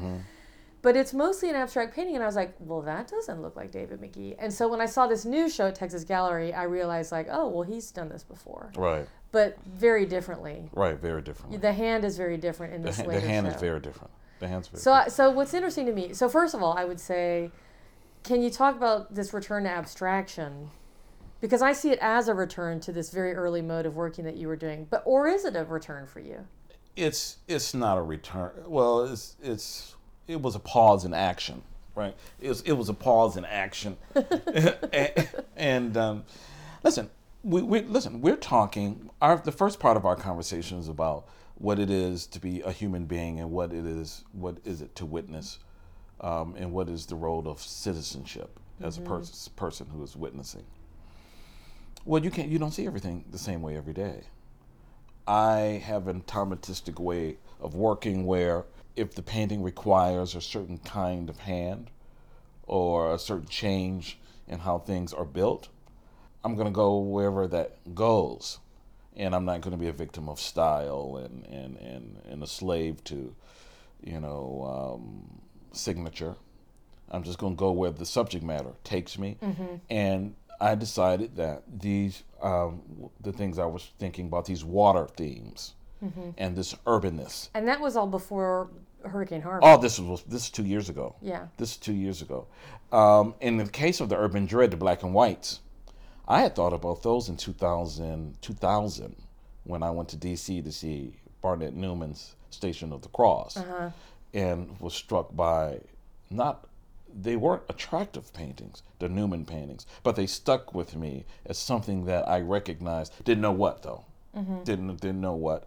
But 0.82 0.96
it's 0.96 1.12
mostly 1.12 1.50
an 1.50 1.56
abstract 1.56 1.96
painting, 1.96 2.14
and 2.14 2.22
I 2.22 2.26
was 2.26 2.36
like, 2.36 2.54
well, 2.60 2.80
that 2.82 3.08
doesn't 3.08 3.42
look 3.42 3.56
like 3.56 3.72
David 3.72 4.00
McGee. 4.00 4.36
And 4.38 4.52
so 4.52 4.68
when 4.68 4.80
I 4.80 4.86
saw 4.86 5.08
this 5.08 5.24
new 5.24 5.48
show 5.50 5.66
at 5.66 5.74
Texas 5.74 6.04
Gallery, 6.04 6.54
I 6.54 6.62
realized, 6.64 7.10
like, 7.10 7.26
oh, 7.28 7.48
well, 7.48 7.62
he's 7.64 7.90
done 7.90 8.08
this 8.08 8.22
before, 8.22 8.70
Right. 8.76 9.08
but 9.32 9.58
very 9.64 10.06
differently. 10.06 10.70
Right. 10.72 10.96
Very 10.96 11.22
differently. 11.22 11.58
The 11.58 11.72
hand 11.72 12.04
is 12.04 12.16
very 12.16 12.36
different 12.36 12.72
in 12.74 12.82
The, 12.82 12.88
this 12.90 12.98
ha- 12.98 13.06
the 13.08 13.18
hand 13.20 13.46
show. 13.48 13.54
is 13.54 13.60
very 13.60 13.80
different. 13.80 14.12
The. 14.38 14.78
So, 14.78 15.04
so 15.08 15.30
what's 15.30 15.54
interesting 15.54 15.86
to 15.86 15.92
me? 15.92 16.12
So, 16.12 16.28
first 16.28 16.54
of 16.54 16.62
all, 16.62 16.76
I 16.76 16.84
would 16.84 17.00
say, 17.00 17.50
can 18.22 18.42
you 18.42 18.50
talk 18.50 18.76
about 18.76 19.14
this 19.14 19.32
return 19.32 19.64
to 19.64 19.70
abstraction? 19.70 20.70
Because 21.40 21.62
I 21.62 21.72
see 21.72 21.90
it 21.90 21.98
as 22.00 22.28
a 22.28 22.34
return 22.34 22.80
to 22.80 22.92
this 22.92 23.10
very 23.10 23.34
early 23.34 23.62
mode 23.62 23.86
of 23.86 23.94
working 23.94 24.24
that 24.24 24.36
you 24.36 24.48
were 24.48 24.56
doing. 24.56 24.86
But 24.90 25.02
or 25.04 25.28
is 25.28 25.44
it 25.44 25.54
a 25.54 25.64
return 25.64 26.06
for 26.06 26.20
you? 26.20 26.46
it's 26.96 27.36
it's 27.46 27.74
not 27.74 27.98
a 27.98 28.02
return. 28.02 28.50
Well, 28.66 29.04
it's 29.04 29.36
it's 29.42 29.94
it 30.26 30.40
was 30.40 30.54
a 30.56 30.58
pause 30.58 31.04
in 31.04 31.14
action, 31.14 31.62
right? 31.94 32.16
It 32.40 32.48
was 32.48 32.62
it 32.62 32.72
was 32.72 32.88
a 32.88 32.94
pause 32.94 33.36
in 33.36 33.44
action, 33.44 33.96
and, 34.14 35.28
and 35.56 35.96
um, 35.96 36.24
listen, 36.82 37.10
we, 37.46 37.62
we 37.62 37.80
listen. 37.82 38.20
We're 38.20 38.36
talking. 38.36 39.08
Our 39.22 39.36
the 39.38 39.52
first 39.52 39.78
part 39.78 39.96
of 39.96 40.04
our 40.04 40.16
conversation 40.16 40.78
is 40.78 40.88
about 40.88 41.28
what 41.54 41.78
it 41.78 41.90
is 41.90 42.26
to 42.26 42.40
be 42.40 42.60
a 42.62 42.72
human 42.72 43.06
being 43.06 43.38
and 43.38 43.50
what 43.50 43.72
it 43.72 43.86
is 43.86 44.24
what 44.32 44.58
is 44.64 44.82
it 44.82 44.94
to 44.96 45.06
witness, 45.06 45.60
um, 46.20 46.54
and 46.58 46.72
what 46.72 46.88
is 46.88 47.06
the 47.06 47.14
role 47.14 47.48
of 47.48 47.60
citizenship 47.60 48.58
as 48.80 48.98
a 48.98 49.00
pers- 49.00 49.48
person 49.54 49.86
who 49.92 50.02
is 50.02 50.16
witnessing. 50.16 50.64
Well, 52.04 52.22
you 52.22 52.30
can't. 52.30 52.48
You 52.48 52.58
don't 52.58 52.72
see 52.72 52.86
everything 52.86 53.24
the 53.30 53.38
same 53.38 53.62
way 53.62 53.76
every 53.76 53.94
day. 53.94 54.24
I 55.28 55.82
have 55.84 56.08
an 56.08 56.24
automatistic 56.28 56.98
way 56.98 57.36
of 57.60 57.74
working 57.76 58.26
where 58.26 58.64
if 58.96 59.14
the 59.14 59.22
painting 59.22 59.62
requires 59.62 60.34
a 60.34 60.40
certain 60.40 60.78
kind 60.78 61.30
of 61.30 61.38
hand 61.38 61.90
or 62.64 63.14
a 63.14 63.18
certain 63.18 63.46
change 63.46 64.18
in 64.48 64.60
how 64.60 64.78
things 64.78 65.12
are 65.12 65.24
built, 65.24 65.68
I'm 66.46 66.54
going 66.54 66.68
to 66.68 66.72
go 66.72 66.98
wherever 66.98 67.48
that 67.48 67.92
goes. 67.92 68.60
And 69.16 69.34
I'm 69.34 69.44
not 69.44 69.62
going 69.62 69.72
to 69.72 69.76
be 69.76 69.88
a 69.88 69.92
victim 69.92 70.28
of 70.28 70.38
style 70.38 71.20
and, 71.24 71.44
and, 71.46 71.76
and, 71.78 72.20
and 72.30 72.42
a 72.42 72.46
slave 72.46 73.02
to, 73.04 73.34
you 74.04 74.20
know, 74.20 75.00
um, 75.02 75.40
signature. 75.72 76.36
I'm 77.10 77.24
just 77.24 77.38
going 77.38 77.54
to 77.54 77.58
go 77.58 77.72
where 77.72 77.90
the 77.90 78.06
subject 78.06 78.44
matter 78.44 78.70
takes 78.84 79.18
me. 79.18 79.38
And 79.90 80.36
I 80.60 80.76
decided 80.76 81.34
that 81.34 81.64
these, 81.80 82.22
um, 82.40 82.80
the 83.20 83.32
things 83.32 83.58
I 83.58 83.66
was 83.66 83.90
thinking 83.98 84.26
about, 84.26 84.44
these 84.44 84.64
water 84.64 85.08
themes 85.16 85.74
and 86.38 86.54
this 86.54 86.74
urbanness. 86.86 87.48
And 87.54 87.66
that 87.66 87.80
was 87.80 87.96
all 87.96 88.06
before 88.06 88.70
Hurricane 89.04 89.40
Harvey. 89.42 89.66
Oh, 89.66 89.80
this 89.80 89.98
was 89.98 90.22
this 90.24 90.44
is 90.44 90.50
two 90.50 90.64
years 90.64 90.88
ago. 90.88 91.16
Yeah. 91.20 91.46
This 91.56 91.72
is 91.72 91.76
two 91.76 91.94
years 91.94 92.22
ago. 92.22 92.46
Um, 92.92 93.34
in 93.40 93.56
the 93.56 93.66
case 93.66 94.00
of 94.00 94.08
the 94.08 94.16
urban 94.16 94.46
dread, 94.46 94.70
the 94.70 94.76
black 94.76 95.02
and 95.02 95.12
whites, 95.12 95.60
I 96.28 96.40
had 96.40 96.56
thought 96.56 96.72
about 96.72 97.02
those 97.02 97.28
in 97.28 97.36
2000, 97.36 98.36
2000 98.42 99.16
when 99.64 99.82
I 99.82 99.90
went 99.90 100.08
to 100.10 100.16
D.C. 100.16 100.62
to 100.62 100.72
see 100.72 101.14
Barnett 101.40 101.74
Newman's 101.74 102.34
Station 102.50 102.92
of 102.92 103.02
the 103.02 103.08
Cross, 103.08 103.58
uh-huh. 103.58 103.90
and 104.34 104.80
was 104.80 104.94
struck 104.94 105.34
by 105.36 105.80
not 106.30 106.66
they 107.22 107.36
weren't 107.36 107.62
attractive 107.68 108.32
paintings, 108.32 108.82
the 108.98 109.08
Newman 109.08 109.44
paintings, 109.44 109.86
but 110.02 110.16
they 110.16 110.26
stuck 110.26 110.74
with 110.74 110.96
me 110.96 111.24
as 111.46 111.58
something 111.58 112.04
that 112.06 112.28
I 112.28 112.40
recognized. 112.40 113.12
Didn't 113.24 113.42
know 113.42 113.52
what 113.52 113.82
though. 113.82 114.04
Mm-hmm. 114.36 114.64
Didn't 114.64 115.00
didn't 115.00 115.20
know 115.20 115.34
what. 115.34 115.66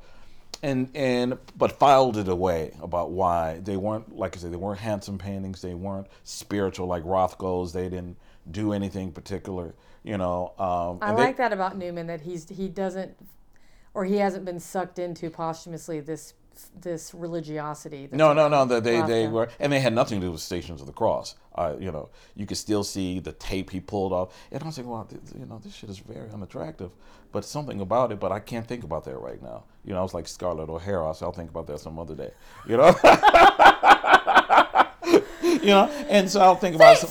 And 0.62 0.89
and 0.94 1.38
but 1.58 1.80
filed 1.80 2.18
it 2.18 2.28
away 2.28 2.74
about 2.82 3.12
why 3.12 3.60
they 3.63 3.78
weren't 3.78 4.18
like 4.18 4.36
I 4.36 4.39
said 4.39 4.51
they 4.51 4.58
weren't 4.58 4.80
handsome 4.80 5.18
paintings. 5.18 5.62
They 5.62 5.74
weren't 5.74 6.08
spiritual 6.24 6.88
like 6.88 7.04
Rothko's. 7.04 7.74
They 7.74 7.89
didn't 7.89 8.18
do 8.51 8.74
anything 8.74 9.12
particular. 9.12 9.75
You 10.03 10.18
know. 10.18 10.53
Um, 10.58 11.00
I 11.01 11.10
and 11.10 11.18
they- 11.18 11.24
like 11.24 11.38
that 11.38 11.53
about 11.53 11.77
Newman 11.77 12.08
that 12.08 12.22
he's 12.22 12.48
he 12.50 12.68
doesn't 12.70 13.15
or 13.94 14.06
he 14.06 14.18
hasn't 14.18 14.46
been 14.46 14.60
sucked 14.60 15.00
into 15.00 15.29
posthumously 15.29 16.00
this 16.00 16.34
this 16.79 17.13
religiosity. 17.13 18.10
No, 18.12 18.34
no, 18.34 18.48
no. 18.50 18.65
They 18.65 18.79
they, 18.79 19.01
they 19.01 19.27
were, 19.27 19.50
and 19.60 19.72
they 19.72 19.79
had 19.79 19.94
nothing 19.94 20.20
to 20.20 20.27
do 20.27 20.32
with 20.32 20.41
Stations 20.41 20.82
of 20.82 20.88
the 20.88 20.94
Cross. 20.94 21.36
Uh, 21.56 21.75
you 21.79 21.91
know, 21.91 22.10
you 22.36 22.46
could 22.46 22.58
still 22.58 22.84
see 22.84 23.20
the 23.20 23.32
tape 23.34 23.70
he 23.70 23.79
pulled 23.79 24.13
off, 24.13 24.34
and 24.51 24.62
I 24.62 24.65
was 24.65 24.77
like, 24.77 24.88
well, 24.88 25.06
th- 25.06 25.22
you 25.38 25.46
know, 25.46 25.60
this 25.63 25.74
shit 25.74 25.89
is 25.89 26.00
very 26.00 26.29
unattractive, 26.29 26.91
but 27.32 27.46
something 27.46 27.79
about 27.82 28.12
it. 28.12 28.20
But 28.20 28.32
I 28.32 28.39
can't 28.39 28.68
think 28.68 28.84
about 28.84 29.06
that 29.06 29.18
right 29.18 29.41
now. 29.41 29.63
You 29.86 29.94
know, 29.94 30.00
I 30.00 30.03
was 30.03 30.13
like 30.13 30.27
Scarlett 30.27 30.70
O'Hara, 30.70 31.13
so 31.15 31.25
I'll 31.27 31.32
think 31.32 31.50
about 31.50 31.68
that 31.68 31.79
some 31.79 31.98
other 31.98 32.15
day. 32.15 32.32
You 32.68 32.77
know, 32.77 32.88
you 35.44 35.68
know, 35.68 35.89
and 36.10 36.29
so 36.29 36.41
I'll 36.41 36.56
think 36.56 36.75
about 36.75 36.98
some. 36.98 37.10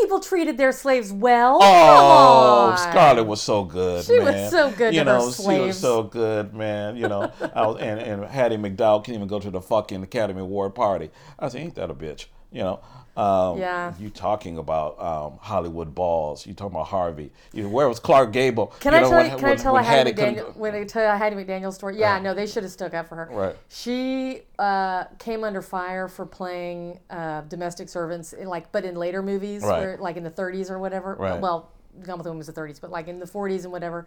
People 0.00 0.20
treated 0.20 0.56
their 0.56 0.72
slaves 0.72 1.12
well. 1.12 1.58
Oh. 1.62 2.74
Scarlett 2.90 3.26
was 3.26 3.40
so 3.40 3.64
good. 3.64 4.04
She 4.04 4.18
was 4.18 4.34
man. 4.34 4.50
so 4.50 4.70
good 4.70 4.94
You 4.94 5.04
know, 5.04 5.30
she 5.30 5.60
was 5.60 5.78
so 5.78 6.02
good, 6.02 6.54
man. 6.54 6.96
You 6.96 7.08
know, 7.08 7.32
I 7.54 7.66
was, 7.66 7.80
and 7.80 8.00
and 8.00 8.24
Hattie 8.24 8.56
McDaniel 8.56 9.04
can't 9.04 9.16
even 9.16 9.28
go 9.28 9.38
to 9.38 9.50
the 9.50 9.60
fucking 9.60 10.02
Academy 10.02 10.40
Award 10.40 10.74
party. 10.74 11.10
I 11.38 11.48
said, 11.48 11.60
ain't 11.60 11.74
that 11.76 11.90
a 11.90 11.94
bitch? 11.94 12.26
You 12.50 12.62
know. 12.62 12.80
Um, 13.16 13.58
Yeah. 13.58 13.92
You 13.98 14.08
talking 14.10 14.56
about 14.58 14.98
um, 15.00 15.38
Hollywood 15.40 15.94
balls? 15.94 16.46
You 16.46 16.54
talking 16.54 16.74
about 16.74 16.86
Harvey? 16.86 17.30
You 17.52 17.64
know, 17.64 17.68
where 17.68 17.88
was 17.88 17.98
Clark 18.00 18.32
Gable? 18.32 18.68
Can 18.80 18.92
you 18.92 18.98
I 18.98 19.02
know, 19.02 19.08
tell 19.10 19.18
when- 19.18 19.30
you? 19.30 19.36
Can 19.36 19.44
I 19.44 19.48
when- 19.50 19.58
tell 19.58 19.72
when 19.74 19.82
a 19.82 19.86
Hattie 19.86 20.12
couldn't- 20.14 20.56
When 20.56 20.74
I 20.74 20.84
tell 20.84 21.14
a 21.14 21.16
Hattie 21.18 21.36
McDaniel 21.36 21.72
story? 21.72 21.98
Yeah, 21.98 22.18
no, 22.18 22.32
they 22.34 22.46
should 22.46 22.62
have 22.62 22.72
stuck 22.72 22.94
up 22.94 23.08
for 23.08 23.16
her. 23.16 23.28
Right. 23.30 23.56
She 23.68 24.42
uh, 24.58 25.04
came 25.18 25.44
under 25.44 25.60
fire 25.62 26.08
for 26.08 26.24
playing 26.24 27.00
uh, 27.10 27.42
domestic 27.42 27.88
servants, 27.88 28.32
in, 28.32 28.48
like, 28.48 28.72
but 28.72 28.84
in 28.84 28.94
later 28.96 29.22
movies, 29.22 29.62
Right. 29.62 29.80
where, 29.80 29.96
like 29.98 30.16
in 30.16 30.22
the 30.24 30.30
30s 30.30 30.70
or 30.70 30.78
whatever. 30.78 31.14
Right. 31.16 31.40
Well, 31.40 31.70
Gone 32.02 32.16
with 32.16 32.24
the 32.24 32.30
Wind 32.30 32.38
was 32.38 32.46
the 32.46 32.54
30s, 32.54 32.80
but 32.80 32.90
like 32.90 33.08
in 33.08 33.18
the 33.18 33.26
40s 33.26 33.64
and 33.64 33.72
whatever, 33.72 34.06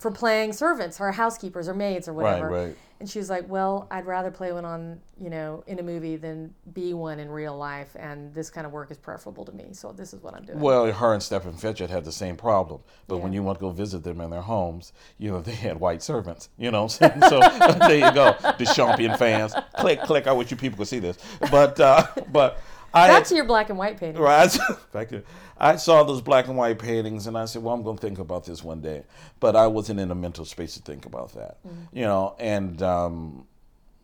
for 0.00 0.10
playing 0.10 0.54
servants 0.54 0.98
or 0.98 1.12
housekeepers 1.12 1.68
or 1.68 1.74
maids 1.74 2.08
or 2.08 2.14
whatever. 2.14 2.48
right. 2.48 2.76
And 3.00 3.08
she 3.08 3.18
was 3.18 3.30
like, 3.30 3.48
"Well, 3.48 3.86
I'd 3.90 4.04
rather 4.04 4.30
play 4.30 4.52
one 4.52 4.66
on, 4.66 5.00
you 5.18 5.30
know, 5.30 5.64
in 5.66 5.78
a 5.78 5.82
movie 5.82 6.16
than 6.16 6.54
be 6.74 6.92
one 6.92 7.18
in 7.18 7.30
real 7.30 7.56
life, 7.56 7.96
and 7.98 8.34
this 8.34 8.50
kind 8.50 8.66
of 8.66 8.72
work 8.72 8.90
is 8.90 8.98
preferable 8.98 9.42
to 9.46 9.52
me. 9.52 9.68
So 9.72 9.90
this 9.90 10.12
is 10.12 10.22
what 10.22 10.34
I'm 10.34 10.44
doing." 10.44 10.60
Well, 10.60 10.90
her 10.92 11.14
and 11.14 11.22
Stepin 11.22 11.54
Fetchit 11.54 11.88
had 11.88 12.04
the 12.04 12.12
same 12.12 12.36
problem. 12.36 12.82
But 13.08 13.18
when 13.18 13.32
you 13.32 13.42
want 13.42 13.58
to 13.58 13.60
go 13.60 13.70
visit 13.70 14.04
them 14.04 14.20
in 14.20 14.28
their 14.28 14.42
homes, 14.42 14.92
you 15.16 15.30
know, 15.30 15.40
they 15.50 15.54
had 15.54 15.80
white 15.80 16.02
servants, 16.02 16.50
you 16.58 16.70
know. 16.70 16.88
So, 16.88 17.10
so 17.28 17.40
there 17.88 18.06
you 18.06 18.12
go. 18.12 18.36
The 18.58 18.70
champion 18.74 19.16
fans. 19.16 19.54
Click, 19.78 20.02
click. 20.02 20.26
I 20.26 20.32
wish 20.32 20.50
you 20.50 20.58
people 20.58 20.76
could 20.76 20.88
see 20.88 20.98
this. 20.98 21.16
But, 21.50 21.80
uh, 21.80 22.06
but 22.32 22.60
I 22.92 23.06
Back 23.06 23.18
had, 23.18 23.24
to 23.26 23.34
your 23.36 23.44
black 23.44 23.68
and 23.68 23.78
white 23.78 23.98
painting. 23.98 24.20
Right. 24.20 24.56
I 25.58 25.76
saw 25.76 26.02
those 26.02 26.20
black 26.20 26.48
and 26.48 26.56
white 26.56 26.78
paintings 26.78 27.26
and 27.26 27.38
I 27.38 27.44
said, 27.44 27.62
well, 27.62 27.74
I'm 27.74 27.82
going 27.82 27.96
to 27.96 28.00
think 28.00 28.18
about 28.18 28.44
this 28.44 28.64
one 28.64 28.80
day. 28.80 29.04
But 29.38 29.54
I 29.54 29.66
wasn't 29.68 30.00
in 30.00 30.10
a 30.10 30.14
mental 30.14 30.44
space 30.44 30.74
to 30.74 30.82
think 30.82 31.06
about 31.06 31.34
that. 31.34 31.58
You 31.92 32.02
know, 32.02 32.34
and, 32.38 32.82
um, 32.82 33.46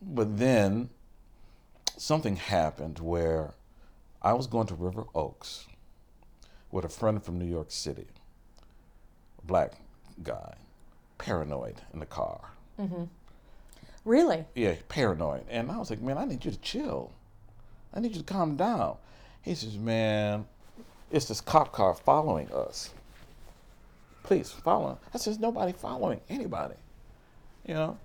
but 0.01 0.37
then 0.37 0.89
something 1.97 2.35
happened 2.35 2.99
where 2.99 3.53
I 4.21 4.33
was 4.33 4.47
going 4.47 4.67
to 4.67 4.75
River 4.75 5.05
Oaks 5.15 5.67
with 6.71 6.85
a 6.85 6.89
friend 6.89 7.23
from 7.23 7.39
New 7.39 7.45
York 7.45 7.71
City, 7.71 8.07
a 9.41 9.45
black 9.45 9.73
guy, 10.23 10.53
paranoid 11.17 11.81
in 11.93 11.99
the 11.99 12.05
car. 12.05 12.51
Mm-hmm. 12.79 13.03
Really? 14.05 14.45
Yeah, 14.55 14.75
paranoid. 14.87 15.43
And 15.49 15.71
I 15.71 15.77
was 15.77 15.89
like, 15.89 16.01
man, 16.01 16.17
I 16.17 16.25
need 16.25 16.45
you 16.45 16.51
to 16.51 16.59
chill. 16.59 17.11
I 17.97 17.99
need 17.99 18.11
you 18.11 18.21
to 18.21 18.33
calm 18.33 18.55
down. 18.55 18.97
He 19.41 19.55
says, 19.55 19.75
man, 19.75 20.45
it's 21.11 21.25
this 21.25 21.41
cop 21.41 21.71
car 21.71 21.95
following 21.95 22.51
us. 22.51 22.91
Please 24.21 24.51
follow. 24.51 24.99
I 25.15 25.17
says, 25.17 25.39
nobody 25.39 25.73
following 25.73 26.21
anybody. 26.29 26.75
You 27.65 27.73
know? 27.73 27.97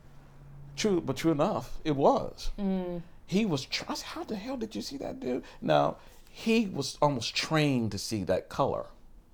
True, 0.76 1.02
but 1.02 1.18
true 1.18 1.32
enough, 1.32 1.78
it 1.84 1.94
was. 1.94 2.52
Mm. 2.58 3.02
He 3.26 3.44
was, 3.44 3.66
tr- 3.66 3.84
I 3.86 3.94
said, 3.94 4.06
how 4.06 4.24
the 4.24 4.34
hell 4.34 4.56
did 4.56 4.74
you 4.74 4.80
see 4.80 4.96
that 4.96 5.20
dude? 5.20 5.44
Now, 5.60 5.96
he 6.30 6.66
was 6.66 6.96
almost 7.02 7.36
trained 7.36 7.92
to 7.92 7.98
see 7.98 8.24
that 8.24 8.48
color, 8.48 8.86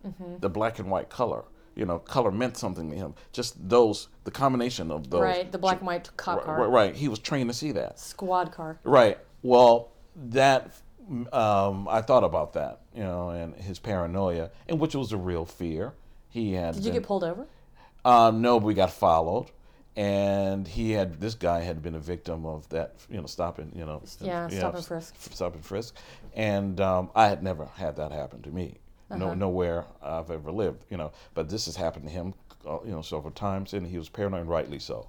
mm-hmm. 0.04 0.38
the 0.40 0.48
black 0.48 0.80
and 0.80 0.90
white 0.90 1.08
color. 1.08 1.44
You 1.76 1.86
know, 1.86 2.00
color 2.00 2.32
meant 2.32 2.56
something 2.56 2.90
to 2.90 2.96
him. 2.96 3.14
Just 3.32 3.68
those, 3.68 4.08
the 4.24 4.32
combination 4.32 4.90
of 4.90 5.08
those. 5.08 5.22
Right, 5.22 5.52
the 5.52 5.58
black 5.58 5.78
and 5.78 5.86
white 5.86 6.10
cop 6.16 6.38
Right, 6.38 6.46
car. 6.46 6.60
right, 6.62 6.70
right. 6.70 6.96
He 6.96 7.06
was 7.06 7.20
trained 7.20 7.48
to 7.48 7.54
see 7.54 7.70
that. 7.70 8.00
Squad 8.00 8.50
car. 8.50 8.80
Right. 8.82 9.18
Well, 9.42 9.92
that 10.30 10.72
um, 11.32 11.88
I 11.88 12.02
thought 12.02 12.24
about 12.24 12.52
that, 12.54 12.80
you 12.94 13.02
know, 13.02 13.30
and 13.30 13.54
his 13.54 13.78
paranoia, 13.78 14.50
and 14.68 14.78
which 14.80 14.94
was 14.94 15.12
a 15.12 15.16
real 15.16 15.44
fear. 15.44 15.94
He 16.28 16.52
had. 16.52 16.74
Did 16.74 16.84
you 16.84 16.90
been- 16.92 17.00
get 17.00 17.06
pulled 17.06 17.24
over? 17.24 17.46
um, 18.04 18.42
no, 18.42 18.60
but 18.60 18.66
we 18.66 18.74
got 18.74 18.92
followed, 18.92 19.46
and 19.96 20.66
he 20.68 20.92
had. 20.92 21.20
This 21.20 21.34
guy 21.34 21.60
had 21.60 21.82
been 21.82 21.94
a 21.94 22.00
victim 22.00 22.44
of 22.46 22.68
that, 22.68 22.94
you 23.10 23.20
know, 23.20 23.26
stopping, 23.26 23.72
you 23.74 23.84
know. 23.86 24.02
Yeah, 24.20 24.48
stop 24.48 24.74
and 24.74 24.84
frisk. 24.84 25.14
Stop 25.32 25.54
and 25.54 25.64
frisk, 25.64 25.96
and 26.34 26.80
um, 26.80 27.10
I 27.14 27.28
had 27.28 27.42
never 27.42 27.66
had 27.66 27.96
that 27.96 28.12
happen 28.12 28.42
to 28.42 28.50
me. 28.50 28.76
Uh-huh. 29.10 29.18
No, 29.18 29.34
nowhere 29.34 29.86
I've 30.02 30.30
ever 30.30 30.52
lived, 30.52 30.84
you 30.90 30.98
know. 30.98 31.12
But 31.32 31.48
this 31.48 31.64
has 31.64 31.76
happened 31.76 32.04
to 32.06 32.10
him, 32.10 32.34
uh, 32.66 32.78
you 32.84 32.90
know, 32.90 33.00
several 33.00 33.30
times, 33.32 33.72
and 33.72 33.86
he 33.86 33.96
was 33.96 34.10
paranoid, 34.10 34.46
rightly 34.46 34.78
so. 34.78 35.08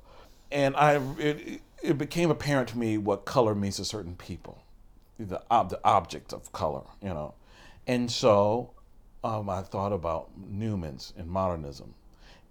And 0.52 0.74
I, 0.78 1.02
it, 1.20 1.62
it 1.84 1.98
became 1.98 2.32
apparent 2.32 2.70
to 2.70 2.78
me 2.78 2.98
what 2.98 3.26
color 3.26 3.54
means 3.54 3.76
to 3.76 3.84
certain 3.86 4.16
people, 4.16 4.64
the 5.20 5.42
ob- 5.52 5.70
the 5.70 5.80
object 5.84 6.34
of 6.34 6.52
color, 6.52 6.84
you 7.02 7.10
know. 7.10 7.34
And 7.88 8.10
so, 8.10 8.72
um, 9.24 9.50
I 9.50 9.62
thought 9.62 9.92
about 9.92 10.30
Newman's 10.38 11.14
and 11.18 11.28
modernism, 11.28 11.94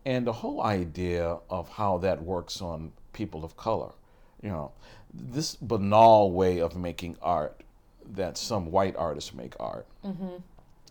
and 0.05 0.27
the 0.27 0.33
whole 0.33 0.63
idea 0.63 1.39
of 1.49 1.69
how 1.71 1.99
that 1.99 2.23
works 2.23 2.61
on 2.61 2.93
people 3.13 3.45
of 3.45 3.57
color, 3.57 3.93
you 4.43 4.51
know, 4.51 4.73
this 5.13 5.57
banal 5.57 6.31
way 6.31 6.61
of 6.61 6.77
making 6.77 7.17
art 7.23 7.63
that 8.15 8.37
some 8.39 8.71
white 8.71 8.97
artists 8.97 9.33
make 9.35 9.55
art 9.61 9.87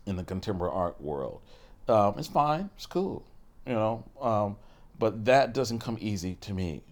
in 0.06 0.16
the 0.16 0.24
contemporary 0.24 0.72
art 0.74 1.00
world. 1.00 1.40
Um, 1.88 2.14
it's 2.18 2.28
fine, 2.28 2.70
it's 2.76 2.86
cool, 2.86 3.24
you 3.66 3.72
know, 3.74 4.04
um, 4.20 4.56
but 4.98 5.24
that 5.24 5.52
doesn't 5.54 5.78
come 5.78 5.96
easy 6.00 6.34
to 6.42 6.52
me. 6.52 6.82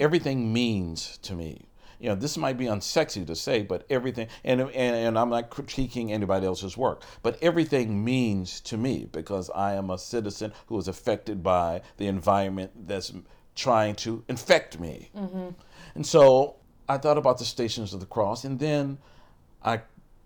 Everything 0.00 0.52
means 0.52 1.18
to 1.22 1.34
me. 1.34 1.62
You 1.98 2.10
know, 2.10 2.14
this 2.14 2.36
might 2.36 2.58
be 2.58 2.66
unsexy 2.66 3.26
to 3.26 3.36
say, 3.36 3.62
but 3.62 3.86
everything, 3.88 4.28
and, 4.44 4.60
and, 4.60 4.72
and 4.74 5.18
I'm 5.18 5.30
not 5.30 5.50
critiquing 5.50 6.10
anybody 6.10 6.46
else's 6.46 6.76
work, 6.76 7.02
but 7.22 7.38
everything 7.42 8.04
means 8.04 8.60
to 8.62 8.76
me 8.76 9.08
because 9.10 9.50
I 9.50 9.74
am 9.74 9.90
a 9.90 9.98
citizen 9.98 10.52
who 10.66 10.78
is 10.78 10.88
affected 10.88 11.42
by 11.42 11.82
the 11.96 12.06
environment 12.06 12.86
that's 12.86 13.12
trying 13.54 13.94
to 13.96 14.22
infect 14.28 14.78
me. 14.78 15.10
Mm-hmm. 15.16 15.48
And 15.94 16.06
so 16.06 16.56
I 16.88 16.98
thought 16.98 17.18
about 17.18 17.38
the 17.38 17.44
Stations 17.44 17.92
of 17.94 18.00
the 18.00 18.06
Cross, 18.06 18.44
and 18.44 18.58
then 18.58 18.98
I, 19.64 19.80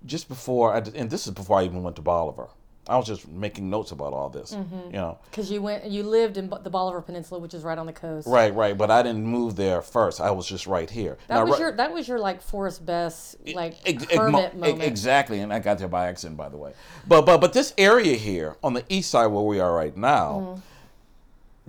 just 0.05 0.29
before, 0.29 0.75
I, 0.75 0.79
and 0.79 1.09
this 1.09 1.27
is 1.27 1.33
before 1.33 1.61
I 1.61 1.65
even 1.65 1.83
went 1.83 1.97
to 1.97 2.03
Bolivar. 2.03 2.49
I 2.91 2.97
was 2.97 3.07
just 3.07 3.29
making 3.29 3.71
notes 3.71 3.93
about 3.93 4.13
all 4.13 4.29
this, 4.29 4.51
you 4.53 4.91
know. 4.93 5.19
Because 5.31 5.49
you 5.49 5.63
went, 5.63 5.85
you 5.87 6.03
lived 6.03 6.37
in 6.37 6.51
the 6.51 6.69
Bolivar 6.71 7.01
Peninsula, 7.01 7.39
which 7.41 7.55
is 7.55 7.63
right 7.63 7.79
on 7.79 7.87
the 7.87 7.93
coast. 7.93 8.27
Right, 8.27 8.53
right, 8.53 8.77
but 8.77 8.91
I 8.91 9.03
didn't 9.03 9.25
move 9.25 9.55
there 9.55 9.81
first. 9.81 10.21
I 10.21 10.33
was 10.33 10.45
just 10.47 10.67
right 10.67 10.91
here. 10.91 11.17
That 11.29 11.37
Now, 11.37 11.43
was 11.45 11.53
right- 11.53 11.61
your, 11.61 11.73
that 11.77 11.93
was 11.93 12.09
your 12.09 12.19
like 12.19 12.43
Forrest 12.43 12.85
Best, 12.85 13.37
like 13.55 13.77
ex- 13.87 14.05
mo- 14.13 14.17
hermit 14.23 14.45
ex- 14.47 14.55
moment. 14.57 14.83
Exactly, 14.83 15.39
and 15.39 15.53
I 15.53 15.61
got 15.61 15.79
there 15.79 15.87
by 15.87 16.09
accident, 16.09 16.37
by 16.37 16.49
the 16.49 16.57
way. 16.57 16.73
But 17.07 17.27
but 17.27 17.41
but 17.41 17.53
this 17.53 17.73
area 17.79 18.17
here 18.17 18.57
on 18.63 18.75
the 18.75 18.85
east 18.89 19.11
side 19.13 19.27
where 19.29 19.45
we 19.45 19.61
are 19.61 19.73
right 19.73 19.97
now, 19.97 20.31
Mm-hmm. 20.41 20.61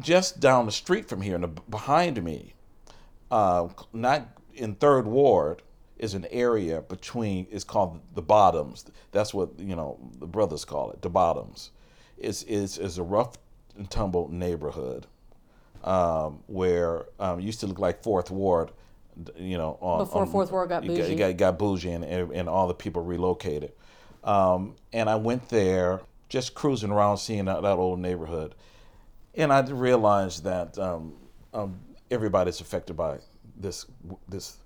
just 0.02 0.40
down 0.40 0.66
the 0.66 0.72
street 0.72 1.08
from 1.08 1.22
here, 1.22 1.36
and 1.36 1.60
behind 1.70 2.24
me, 2.24 2.56
uh, 3.30 3.68
not 3.94 4.28
in 4.56 4.74
Third 4.74 5.06
Ward, 5.06 5.62
is 6.02 6.14
an 6.16 6.26
area 6.32 6.82
between. 6.82 7.48
It's 7.50 7.64
called 7.64 8.02
the 8.16 8.22
Bottoms. 8.22 8.86
That's 9.12 9.34
what 9.34 9.58
you 9.58 9.76
know 9.76 9.98
the 10.20 10.28
brothers 10.28 10.66
call 10.66 10.92
it, 10.92 11.02
the 11.02 11.10
Bottoms. 11.10 11.72
It's 12.18 12.44
is 12.44 12.78
is 12.78 12.98
a 12.98 13.04
rough 13.04 13.38
and 13.78 13.90
tumble 13.90 14.28
neighborhood 14.30 15.08
um, 15.84 16.40
where 16.48 17.06
um, 17.20 17.40
it 17.40 17.44
used 17.44 17.62
to 17.62 17.68
look 17.68 17.80
like 17.80 18.04
Fourth 18.04 18.32
Ward. 18.32 18.72
You 19.38 19.58
know, 19.58 19.78
on, 19.82 20.00
Before 20.00 20.24
on- 20.24 20.32
Fourth 20.32 20.52
Ward 20.52 20.70
got 20.70 20.86
bougie. 20.86 21.14
It 21.14 21.16
got, 21.16 21.30
it 21.30 21.38
got 21.38 21.60
bougie 21.60 21.92
and, 21.92 22.04
and 22.04 22.50
all 22.50 22.68
the 22.68 22.74
people 22.74 23.04
relocated. 23.04 23.74
Um, 24.24 24.76
and 24.94 25.10
I 25.10 25.16
went 25.16 25.50
there 25.50 26.02
just 26.30 26.54
cruising 26.54 26.92
around, 26.92 27.18
seeing 27.18 27.46
that, 27.46 27.62
that 27.62 27.78
old 27.78 28.00
neighborhood. 28.00 28.56
And 29.36 29.52
I 29.52 29.62
realized 29.62 30.44
that 30.46 30.78
um, 30.78 31.14
um, 31.54 31.80
everybody's 32.10 32.62
affected 32.62 32.96
by 32.96 33.20
this, 33.58 33.86
this, 34.30 34.58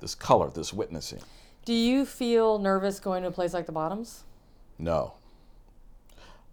this 0.00 0.14
color, 0.14 0.50
this 0.50 0.72
witnessing. 0.72 1.20
Do 1.64 1.72
you 1.74 2.04
feel 2.06 2.58
nervous 2.58 2.98
going 3.00 3.22
to 3.22 3.28
a 3.28 3.32
place 3.32 3.52
like 3.52 3.66
the 3.66 3.72
Bottoms? 3.72 4.24
No. 4.78 5.14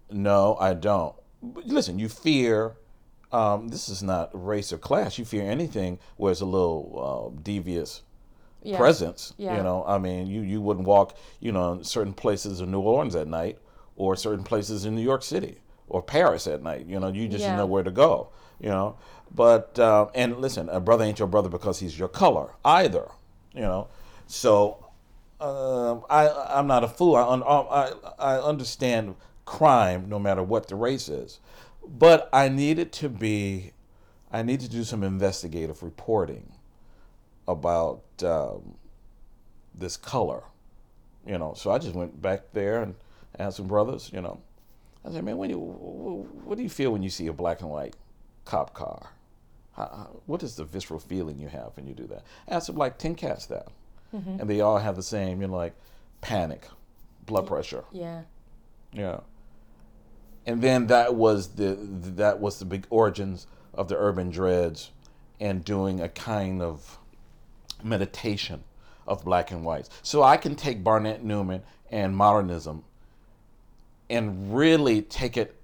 No, 0.10 0.58
I 0.60 0.74
don't. 0.74 1.16
But 1.42 1.66
listen, 1.66 2.00
you 2.00 2.10
fear. 2.10 2.76
Um, 3.32 3.68
this 3.70 3.90
is 3.90 4.02
not 4.04 4.30
race 4.34 4.72
or 4.72 4.78
class. 4.78 5.18
You 5.18 5.26
fear 5.26 5.50
anything 5.50 6.00
where 6.16 6.32
it's 6.32 6.42
a 6.42 6.46
little 6.46 7.34
uh, 7.36 7.42
devious 7.42 8.02
Yeah. 8.64 8.78
presence. 8.78 9.34
Yeah. 9.38 9.58
You 9.58 9.64
know, 9.64 9.84
I 9.86 9.98
mean, 9.98 10.28
you 10.28 10.42
you 10.42 10.62
wouldn't 10.62 10.88
walk, 10.88 11.18
you 11.40 11.52
know, 11.52 11.74
in 11.74 11.84
certain 11.84 12.14
places 12.14 12.62
in 12.62 12.72
New 12.72 12.80
Orleans 12.80 13.16
at 13.16 13.28
night, 13.28 13.58
or 13.96 14.16
certain 14.16 14.44
places 14.44 14.86
in 14.86 14.96
New 14.96 15.02
York 15.02 15.24
City 15.24 15.60
or 15.88 16.02
Paris 16.02 16.48
at 16.48 16.64
night. 16.64 16.86
You 16.88 17.00
know, 17.00 17.08
you 17.10 17.28
just 17.28 17.44
Yeah. 17.46 17.56
know 17.56 17.66
where 17.66 17.84
to 17.84 17.92
go. 17.92 18.30
You 18.60 18.70
know, 18.70 18.96
but 19.34 19.78
uh, 19.80 20.08
and 20.16 20.40
listen, 20.40 20.70
a 20.70 20.80
brother 20.80 21.04
ain't 21.04 21.20
your 21.20 21.28
brother 21.28 21.50
because 21.50 21.80
he's 21.80 22.00
your 22.00 22.08
color 22.08 22.54
either. 22.64 23.10
You 23.56 23.62
know, 23.62 23.88
so 24.28 24.86
um, 25.40 26.04
I 26.10 26.30
I'm 26.50 26.68
not 26.68 26.84
a 26.84 26.88
fool. 26.88 27.16
I, 27.16 27.24
I 27.24 27.94
I 28.20 28.40
understand 28.40 29.16
crime 29.46 30.10
no 30.10 30.20
matter 30.20 30.44
what 30.44 30.68
the 30.68 30.76
race 30.76 31.08
is, 31.08 31.40
but 31.88 32.30
I 32.34 32.50
needed 32.50 32.92
to 32.94 33.10
be, 33.10 33.72
I 34.32 34.42
need 34.42 34.60
to 34.62 34.70
do 34.70 34.84
some 34.84 35.04
investigative 35.04 35.84
reporting 35.84 36.52
about 37.48 38.02
um, 38.24 38.76
this 39.74 39.98
color, 39.98 40.44
you 41.26 41.38
know. 41.38 41.54
So 41.56 41.72
I 41.72 41.78
just 41.78 41.96
went 41.96 42.22
back 42.22 42.52
there 42.54 42.82
and 42.82 42.96
asked 43.38 43.58
some 43.58 43.68
brothers, 43.68 44.10
you 44.14 44.22
know. 44.22 44.42
I 45.06 45.12
said, 45.12 45.24
man, 45.24 45.38
when 45.38 45.52
you, 45.52 45.60
what 45.60 46.58
do 46.58 46.64
you 46.64 46.70
feel 46.70 46.92
when 46.92 47.04
you 47.04 47.12
see 47.12 47.28
a 47.28 47.34
black 47.34 47.62
and 47.62 47.70
white 47.70 47.96
cop 48.44 48.74
car? 48.74 49.12
How, 49.76 50.10
what 50.26 50.42
is 50.44 50.56
the 50.56 50.64
visceral 50.64 51.00
feeling 51.00 51.40
you 51.40 51.48
have 51.50 51.72
when 51.76 51.86
you 51.86 51.94
do 51.94 52.08
that? 52.08 52.24
Them 52.66 52.76
like 52.76 52.98
ten 52.98 53.16
cats 53.16 53.46
that, 53.48 53.68
mm-hmm. 54.14 54.40
and 54.40 54.50
they 54.50 54.62
all 54.62 54.78
have 54.78 54.96
the 54.96 55.04
same, 55.04 55.42
you 55.42 55.48
know, 55.48 55.56
like 55.56 55.76
panic, 56.22 56.68
blood 57.26 57.48
pressure, 57.48 57.84
Yeah. 57.92 58.22
yeah. 58.94 59.20
And 60.46 60.62
then 60.62 60.88
that 60.88 61.16
was 61.16 61.56
the 61.56 61.76
that 62.16 62.40
was 62.40 62.60
the 62.60 62.66
big 62.66 62.86
origins 62.90 63.48
of 63.74 63.88
the 63.88 63.98
urban 63.98 64.30
dreads 64.30 64.92
and 65.40 65.66
doing 65.66 66.00
a 66.00 66.08
kind 66.10 66.62
of 66.62 66.98
meditation 67.84 68.64
of 69.08 69.26
black 69.26 69.52
and 69.52 69.66
whites. 69.66 69.90
So 70.02 70.24
I 70.24 70.38
can 70.38 70.56
take 70.56 70.84
Barnett 70.84 71.24
Newman 71.24 71.64
and 71.92 72.16
modernism 72.16 72.84
and 74.10 74.56
really 74.56 75.02
take 75.02 75.36
it 75.36 75.60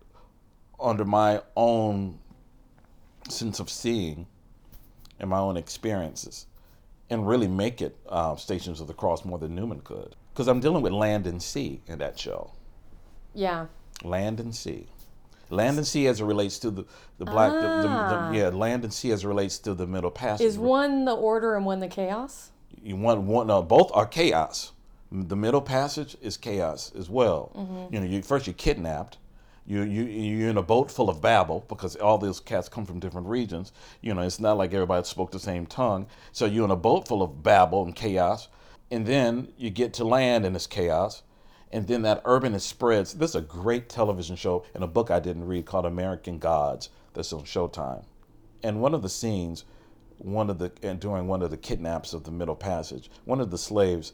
under 0.80 1.06
my 1.06 1.42
own 1.56 2.20
sense 3.32 3.60
of 3.60 3.70
seeing 3.70 4.28
and 5.20 5.30
my 5.30 5.40
own 5.40 5.58
experiences 5.58 6.46
and 7.10 7.28
really 7.28 7.48
make 7.48 7.82
it 7.82 7.98
uh, 8.08 8.36
Stations 8.36 8.80
of 8.82 8.88
the 8.88 8.94
Cross 8.94 9.26
more 9.26 9.38
than 9.38 9.54
Newman 9.56 9.82
could. 9.82 10.16
Because 10.34 10.48
I'm 10.48 10.60
dealing 10.62 10.82
with 10.82 10.94
land 10.94 11.28
and 11.28 11.42
sea 11.42 11.82
in 11.88 12.00
that 12.00 12.18
show 12.18 12.52
Yeah. 13.34 13.66
land 14.04 14.40
and 14.40 14.56
sea. 14.56 14.88
Land 15.50 15.78
and 15.78 15.86
sea 15.86 16.08
as 16.08 16.22
it 16.22 16.26
relates 16.26 16.58
to 16.60 16.72
the, 16.72 16.86
the 17.18 17.26
black, 17.26 17.52
the, 17.52 17.60
the, 17.60 17.88
Ah. 17.90 18.30
the, 18.32 18.38
yeah, 18.38 18.48
land 18.50 18.86
and 18.86 18.94
sea 18.94 19.12
as 19.12 19.26
it 19.26 19.28
relates 19.28 19.58
to 19.60 19.74
the 19.74 19.86
Middle 19.86 20.10
Passage. 20.12 20.46
Is 20.48 20.58
one 20.58 21.04
the 21.04 21.14
order 21.14 21.56
and 21.56 21.66
one 21.66 21.80
the 21.80 21.90
chaos? 21.90 22.52
you 22.82 22.96
want 22.96 23.22
one? 23.22 23.48
No, 23.48 23.62
both 23.62 23.92
are 23.94 24.06
chaos. 24.06 24.72
The 25.12 25.36
Middle 25.36 25.62
Passage 25.62 26.16
is 26.22 26.38
chaos 26.38 26.94
as 26.98 27.10
well. 27.10 27.52
Mm-hmm. 27.54 27.94
You 27.94 28.00
know, 28.00 28.06
you 28.08 28.22
first 28.22 28.48
you're 28.48 28.54
kidnapped. 28.54 29.18
You 29.66 29.84
you 29.84 30.04
you're 30.04 30.50
in 30.50 30.58
a 30.58 30.64
boat 30.64 30.90
full 30.90 31.10
of 31.10 31.22
babble 31.22 31.66
because 31.68 31.96
all 31.96 32.18
those 32.18 32.40
cats 32.40 32.68
come 32.68 32.86
from 32.86 33.00
different 33.00 33.28
regions. 33.28 33.72
You 34.02 34.14
know, 34.14 34.22
it's 34.22 34.40
not 34.40 34.58
like 34.58 34.74
everybody 34.74 35.06
spoke 35.06 35.32
the 35.32 35.40
same 35.40 35.66
tongue. 35.66 36.08
So 36.32 36.46
you're 36.46 36.66
in 36.66 36.72
a 36.72 36.76
boat 36.76 37.08
full 37.08 37.22
of 37.22 37.44
babble 37.44 37.86
and 37.86 37.96
chaos, 37.96 38.48
and 38.90 39.06
then 39.06 39.50
you 39.58 39.70
get 39.70 39.94
to 39.96 40.04
land 40.04 40.46
and 40.46 40.56
it's 40.56 40.68
chaos, 40.68 41.24
and 41.72 41.88
then 41.88 42.02
that 42.04 42.24
urbanist 42.24 42.62
spreads. 42.62 43.14
This 43.14 43.32
is 43.32 43.36
a 43.36 43.42
great 43.42 43.88
television 43.88 44.36
show 44.36 44.66
and 44.74 44.84
a 44.84 44.88
book 44.88 45.12
I 45.12 45.20
didn't 45.20 45.46
read 45.46 45.66
called 45.66 45.86
American 45.86 46.40
Gods 46.40 46.90
that's 47.14 47.32
on 47.32 47.44
Showtime. 47.44 48.04
And 48.64 48.82
one 48.82 48.94
of 48.96 49.04
the 49.04 49.10
scenes, 49.10 49.66
one 50.18 50.50
of 50.50 50.58
the 50.60 50.72
and 50.82 51.00
during 51.00 51.28
one 51.28 51.44
of 51.44 51.52
the 51.52 51.58
kidnaps 51.58 52.14
of 52.14 52.24
the 52.24 52.32
Middle 52.32 52.56
Passage, 52.56 53.12
one 53.26 53.40
of 53.40 53.52
the 53.52 53.58
slaves 53.58 54.14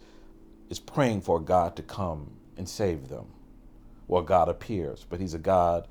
is 0.70 0.80
praying 0.80 1.22
for 1.22 1.40
God 1.40 1.76
to 1.78 1.84
come 1.84 2.32
and 2.58 2.68
save 2.68 3.08
them. 3.08 3.28
Well, 4.08 4.22
God 4.22 4.50
appears, 4.50 5.06
but 5.10 5.20
he's 5.20 5.34
a 5.34 5.40
God 5.40 5.88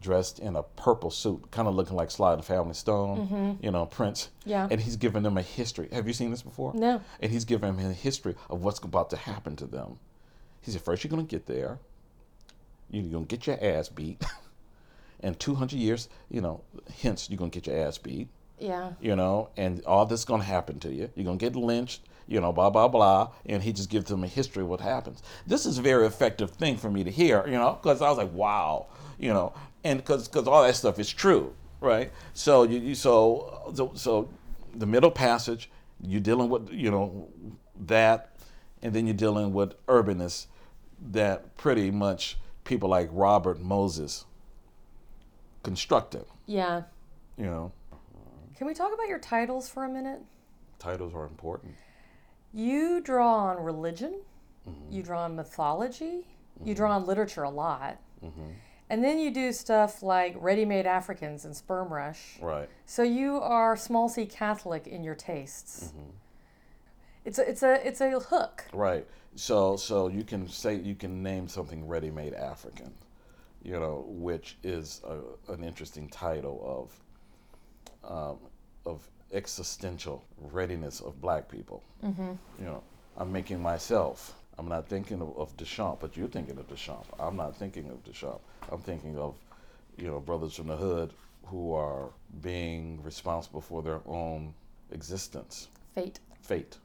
dressed 0.00 0.38
in 0.38 0.56
a 0.56 0.62
purple 0.62 1.10
suit, 1.10 1.50
kind 1.50 1.68
of 1.68 1.74
looking 1.74 1.96
like 1.96 2.10
Sly 2.10 2.32
and 2.32 2.40
the 2.42 2.46
Family 2.46 2.74
Stone, 2.74 3.28
mm-hmm. 3.28 3.64
you 3.64 3.70
know, 3.70 3.86
Prince. 3.86 4.30
Yeah. 4.44 4.66
And 4.70 4.80
he's 4.80 4.96
giving 4.96 5.22
them 5.22 5.36
a 5.36 5.42
history. 5.42 5.88
Have 5.92 6.06
you 6.06 6.12
seen 6.12 6.30
this 6.30 6.42
before? 6.42 6.72
No. 6.74 7.02
And 7.20 7.30
he's 7.30 7.44
giving 7.44 7.76
them 7.76 7.90
a 7.90 7.92
history 7.92 8.34
of 8.48 8.62
what's 8.62 8.78
about 8.78 9.10
to 9.10 9.16
happen 9.16 9.56
to 9.56 9.66
them. 9.66 9.98
He 10.62 10.70
said, 10.70 10.80
first 10.82 11.04
you're 11.04 11.10
going 11.10 11.26
to 11.26 11.30
get 11.30 11.46
there. 11.46 11.78
You're 12.90 13.04
going 13.04 13.26
to 13.26 13.36
get 13.36 13.46
your 13.46 13.58
ass 13.62 13.88
beat. 13.88 14.22
and 15.20 15.38
200 15.38 15.76
years, 15.78 16.08
you 16.30 16.40
know, 16.40 16.62
hence 17.02 17.28
you're 17.28 17.38
going 17.38 17.50
to 17.50 17.60
get 17.60 17.66
your 17.72 17.86
ass 17.86 17.98
beat 17.98 18.28
Yeah. 18.58 18.92
you 19.00 19.16
know, 19.16 19.50
and 19.56 19.84
all 19.84 20.06
this 20.06 20.20
is 20.20 20.24
going 20.24 20.40
to 20.40 20.46
happen 20.46 20.78
to 20.80 20.92
you. 20.92 21.10
You're 21.14 21.26
going 21.26 21.38
to 21.38 21.44
get 21.44 21.56
lynched, 21.56 22.02
you 22.30 22.40
know, 22.40 22.52
blah, 22.52 22.70
blah, 22.70 22.86
blah. 22.88 23.28
And 23.44 23.62
he 23.62 23.72
just 23.72 23.90
gives 23.90 24.08
them 24.08 24.22
a 24.22 24.26
history 24.28 24.62
of 24.62 24.68
what 24.68 24.80
happens. 24.80 25.22
This 25.46 25.66
is 25.66 25.78
a 25.78 25.82
very 25.82 26.06
effective 26.06 26.50
thing 26.52 26.76
for 26.76 26.88
me 26.88 27.02
to 27.04 27.10
hear, 27.10 27.44
you 27.46 27.54
know, 27.54 27.78
because 27.82 28.00
I 28.00 28.08
was 28.08 28.18
like, 28.18 28.32
wow, 28.32 28.86
you 29.18 29.32
know, 29.32 29.52
and 29.82 29.98
because 29.98 30.28
all 30.46 30.62
that 30.62 30.76
stuff 30.76 30.98
is 31.00 31.12
true, 31.12 31.52
right? 31.80 32.12
So, 32.32 32.62
you, 32.62 32.78
you 32.78 32.94
so, 32.94 33.72
so, 33.74 33.90
so 33.94 34.28
the 34.72 34.86
middle 34.86 35.10
passage, 35.10 35.70
you're 36.00 36.20
dealing 36.20 36.48
with, 36.48 36.70
you 36.72 36.90
know, 36.92 37.28
that, 37.86 38.36
and 38.80 38.94
then 38.94 39.06
you're 39.06 39.14
dealing 39.16 39.52
with 39.52 39.74
urbanists 39.86 40.46
that 41.10 41.56
pretty 41.56 41.90
much 41.90 42.38
people 42.62 42.88
like 42.88 43.08
Robert 43.10 43.60
Moses 43.60 44.24
constructed, 45.64 46.24
Yeah. 46.46 46.82
you 47.36 47.46
know. 47.46 47.72
Can 48.56 48.66
we 48.68 48.74
talk 48.74 48.92
about 48.94 49.08
your 49.08 49.18
titles 49.18 49.68
for 49.68 49.84
a 49.84 49.88
minute? 49.88 50.20
Titles 50.78 51.12
are 51.14 51.24
important. 51.24 51.74
You 52.52 53.00
draw 53.00 53.34
on 53.48 53.62
religion, 53.62 54.20
Mm-hmm. 54.68 54.92
you 54.92 55.02
draw 55.02 55.22
on 55.22 55.36
mythology, 55.36 56.26
you 56.62 56.74
draw 56.74 56.92
on 56.94 57.06
literature 57.06 57.44
a 57.44 57.50
lot. 57.50 57.98
Mm-hmm. 58.22 58.50
And 58.90 59.02
then 59.02 59.18
you 59.18 59.30
do 59.30 59.52
stuff 59.52 60.02
like 60.02 60.36
Ready 60.38 60.66
Made 60.66 60.84
Africans 60.84 61.46
and 61.46 61.56
Sperm 61.56 61.90
Rush. 61.90 62.36
Right. 62.42 62.68
So 62.84 63.02
you 63.02 63.40
are 63.40 63.74
small 63.74 64.10
c 64.10 64.26
Catholic 64.26 64.86
in 64.86 65.02
your 65.02 65.14
tastes. 65.14 65.84
Mm-hmm. 65.84 66.10
It's 67.24 67.38
a, 67.38 67.48
it's 67.48 67.62
a 67.62 67.86
it's 67.88 68.00
a 68.02 68.10
hook. 68.20 68.66
Right. 68.74 69.06
So 69.34 69.76
so 69.76 70.08
you 70.08 70.24
can 70.24 70.46
say 70.46 70.74
you 70.74 70.94
can 70.94 71.22
name 71.22 71.48
something 71.48 71.88
ready-made 71.88 72.34
African, 72.34 72.92
you 73.62 73.80
know, 73.80 74.04
which 74.08 74.58
is 74.62 75.00
a, 75.06 75.52
an 75.52 75.64
interesting 75.64 76.08
title 76.08 76.90
of 78.04 78.10
um, 78.12 78.38
of 78.84 79.08
existential 79.32 80.24
readiness 80.38 81.00
of 81.00 81.20
Black 81.20 81.48
people. 81.48 81.82
Mm-hmm. 82.04 82.32
You 82.58 82.64
know, 82.64 82.82
I'm 83.16 83.30
making 83.32 83.60
myself. 83.62 84.34
I'm 84.58 84.68
not 84.68 84.88
thinking 84.88 85.20
of, 85.22 85.36
of 85.38 85.56
Duchamp, 85.56 86.00
but 86.00 86.16
you're 86.16 86.28
thinking 86.28 86.58
of 86.58 86.68
Duchamp. 86.68 87.04
I'm 87.18 87.36
not 87.36 87.56
thinking 87.56 87.88
of 87.88 88.04
Duchamp. 88.04 88.40
I'm 88.70 88.80
thinking 88.80 89.16
of, 89.18 89.34
you 89.96 90.08
know, 90.08 90.20
brothers 90.20 90.54
from 90.54 90.66
the 90.68 90.76
hood 90.76 91.12
who 91.46 91.72
are 91.74 92.10
being 92.42 93.02
responsible 93.02 93.60
for 93.60 93.82
their 93.82 94.00
own 94.06 94.54
existence, 94.92 95.68
Fate. 95.94 96.20
fate. 96.42 96.76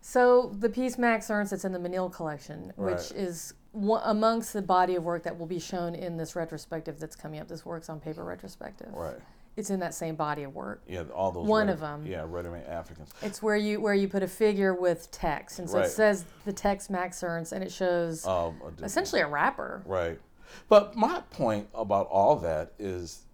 So 0.00 0.54
the 0.58 0.68
piece 0.68 0.98
Max 0.98 1.30
Ernst 1.30 1.50
that's 1.50 1.64
in 1.64 1.72
the 1.72 1.78
Menil 1.78 2.10
collection, 2.12 2.72
which 2.76 2.94
Right. 2.94 3.12
is 3.12 3.54
one, 3.72 4.00
amongst 4.04 4.52
the 4.52 4.62
body 4.62 4.94
of 4.96 5.04
work 5.04 5.22
that 5.24 5.38
will 5.38 5.46
be 5.46 5.58
shown 5.58 5.94
in 5.94 6.16
this 6.16 6.34
retrospective 6.34 6.98
that's 6.98 7.16
coming 7.16 7.40
up. 7.40 7.48
This 7.48 7.64
works 7.64 7.88
on 7.88 8.00
paper 8.00 8.24
retrospective. 8.24 8.92
Right. 8.92 9.18
It's 9.58 9.70
in 9.70 9.80
that 9.80 9.92
same 9.92 10.14
body 10.14 10.44
of 10.44 10.54
work. 10.54 10.82
Yeah, 10.86 11.02
all 11.12 11.32
those. 11.32 11.44
One 11.48 11.66
ready- 11.66 11.80
them. 11.80 12.06
Yeah, 12.06 12.24
ready-made 12.28 12.64
Africans. 12.66 13.10
It's 13.22 13.42
where 13.42 13.56
you 13.56 13.80
where 13.80 13.92
you 13.92 14.06
put 14.06 14.22
a 14.22 14.28
figure 14.28 14.72
with 14.72 15.10
text, 15.10 15.58
and 15.58 15.68
so 15.68 15.78
Right. 15.78 15.86
it 15.86 15.90
says 15.90 16.24
the 16.44 16.52
text 16.52 16.90
Max 16.90 17.24
Ernst, 17.24 17.50
and 17.52 17.64
it 17.64 17.72
shows 17.72 18.24
Um, 18.24 18.60
a 18.80 18.84
essentially 18.84 19.20
a 19.20 19.26
rapper. 19.26 19.82
Right. 19.84 20.20
But 20.68 20.94
my 20.94 21.22
point 21.30 21.68
about 21.74 22.06
all 22.06 22.36
that 22.36 22.72
is, 22.78 23.24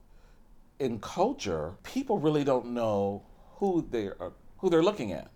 in 0.78 0.98
culture, 0.98 1.74
people 1.82 2.18
really 2.18 2.42
don't 2.42 2.68
know 2.72 3.22
who 3.56 3.86
they 3.90 4.06
are, 4.08 4.32
who 4.58 4.70
they're 4.70 4.82
looking 4.82 5.12
at. 5.12 5.28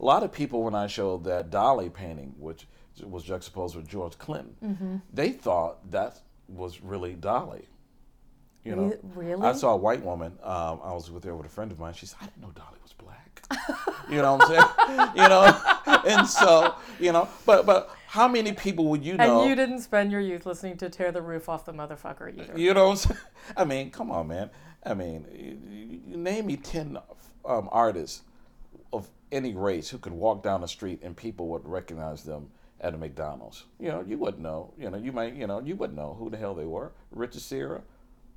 A 0.00 0.04
lot 0.04 0.24
of 0.24 0.32
people, 0.32 0.64
when 0.64 0.74
I 0.74 0.88
showed 0.88 1.22
that 1.24 1.48
Dolly 1.50 1.90
painting, 1.90 2.34
which 2.40 2.66
was 3.04 3.22
juxtaposed 3.22 3.76
with 3.76 3.86
George 3.86 4.18
Clinton, 4.18 4.56
Mm-hmm. 4.64 4.96
they 5.12 5.30
thought 5.30 5.92
that 5.92 6.20
was 6.48 6.80
really 6.82 7.14
Dolly. 7.14 7.68
You 8.68 8.76
know, 8.76 8.98
really? 9.14 9.42
I 9.42 9.52
saw 9.52 9.72
a 9.72 9.76
white 9.76 10.02
woman. 10.02 10.38
Um, 10.42 10.80
I 10.82 10.92
was 10.92 11.10
with 11.10 11.24
her 11.24 11.34
with 11.34 11.46
a 11.46 11.48
friend 11.48 11.72
of 11.72 11.78
mine. 11.78 11.94
She 11.94 12.06
said, 12.06 12.18
"I 12.20 12.26
didn't 12.26 12.42
know 12.42 12.50
Dolly 12.54 12.78
was 12.82 12.92
black." 12.92 13.42
you 14.10 14.16
know 14.16 14.36
what 14.36 14.50
I'm 14.50 14.86
saying? 14.86 15.10
you 15.16 15.28
know, 15.28 16.02
and 16.06 16.26
so 16.26 16.74
you 17.00 17.12
know, 17.12 17.28
but 17.46 17.66
but 17.66 17.96
how 18.06 18.28
many 18.28 18.52
people 18.52 18.86
would 18.88 19.04
you 19.04 19.16
know? 19.16 19.40
And 19.40 19.48
you 19.48 19.56
didn't 19.56 19.80
spend 19.80 20.12
your 20.12 20.20
youth 20.20 20.46
listening 20.46 20.76
to 20.78 20.90
"Tear 20.90 21.12
the 21.12 21.22
Roof 21.22 21.48
Off 21.48 21.64
the 21.64 21.72
Motherfucker" 21.72 22.36
either. 22.38 22.58
You 22.58 22.74
know 22.74 22.90
what 22.90 23.06
I'm? 23.10 23.16
I 23.56 23.64
mean, 23.64 23.90
come 23.90 24.10
on, 24.10 24.28
man. 24.28 24.50
I 24.84 24.94
mean, 24.94 25.26
you, 25.32 26.00
you 26.06 26.16
name 26.16 26.46
me 26.46 26.56
10 26.56 26.98
um, 27.44 27.68
artists 27.72 28.22
of 28.92 29.08
any 29.32 29.54
race 29.54 29.88
who 29.88 29.98
could 29.98 30.12
walk 30.12 30.42
down 30.42 30.60
the 30.60 30.68
street 30.68 31.00
and 31.02 31.16
people 31.16 31.48
would 31.48 31.66
recognize 31.66 32.22
them 32.22 32.50
at 32.80 32.94
a 32.94 32.98
McDonald's. 32.98 33.64
You 33.80 33.88
know, 33.88 34.04
you 34.06 34.18
wouldn't 34.18 34.42
know. 34.42 34.72
You 34.78 34.90
know, 34.90 34.98
you 34.98 35.12
might, 35.12 35.34
you 35.34 35.46
know, 35.46 35.60
you 35.60 35.76
wouldn't 35.76 35.98
know 35.98 36.16
who 36.18 36.30
the 36.30 36.36
hell 36.36 36.54
they 36.54 36.64
were. 36.64 36.92
Richard 37.10 37.42
Serra, 37.42 37.82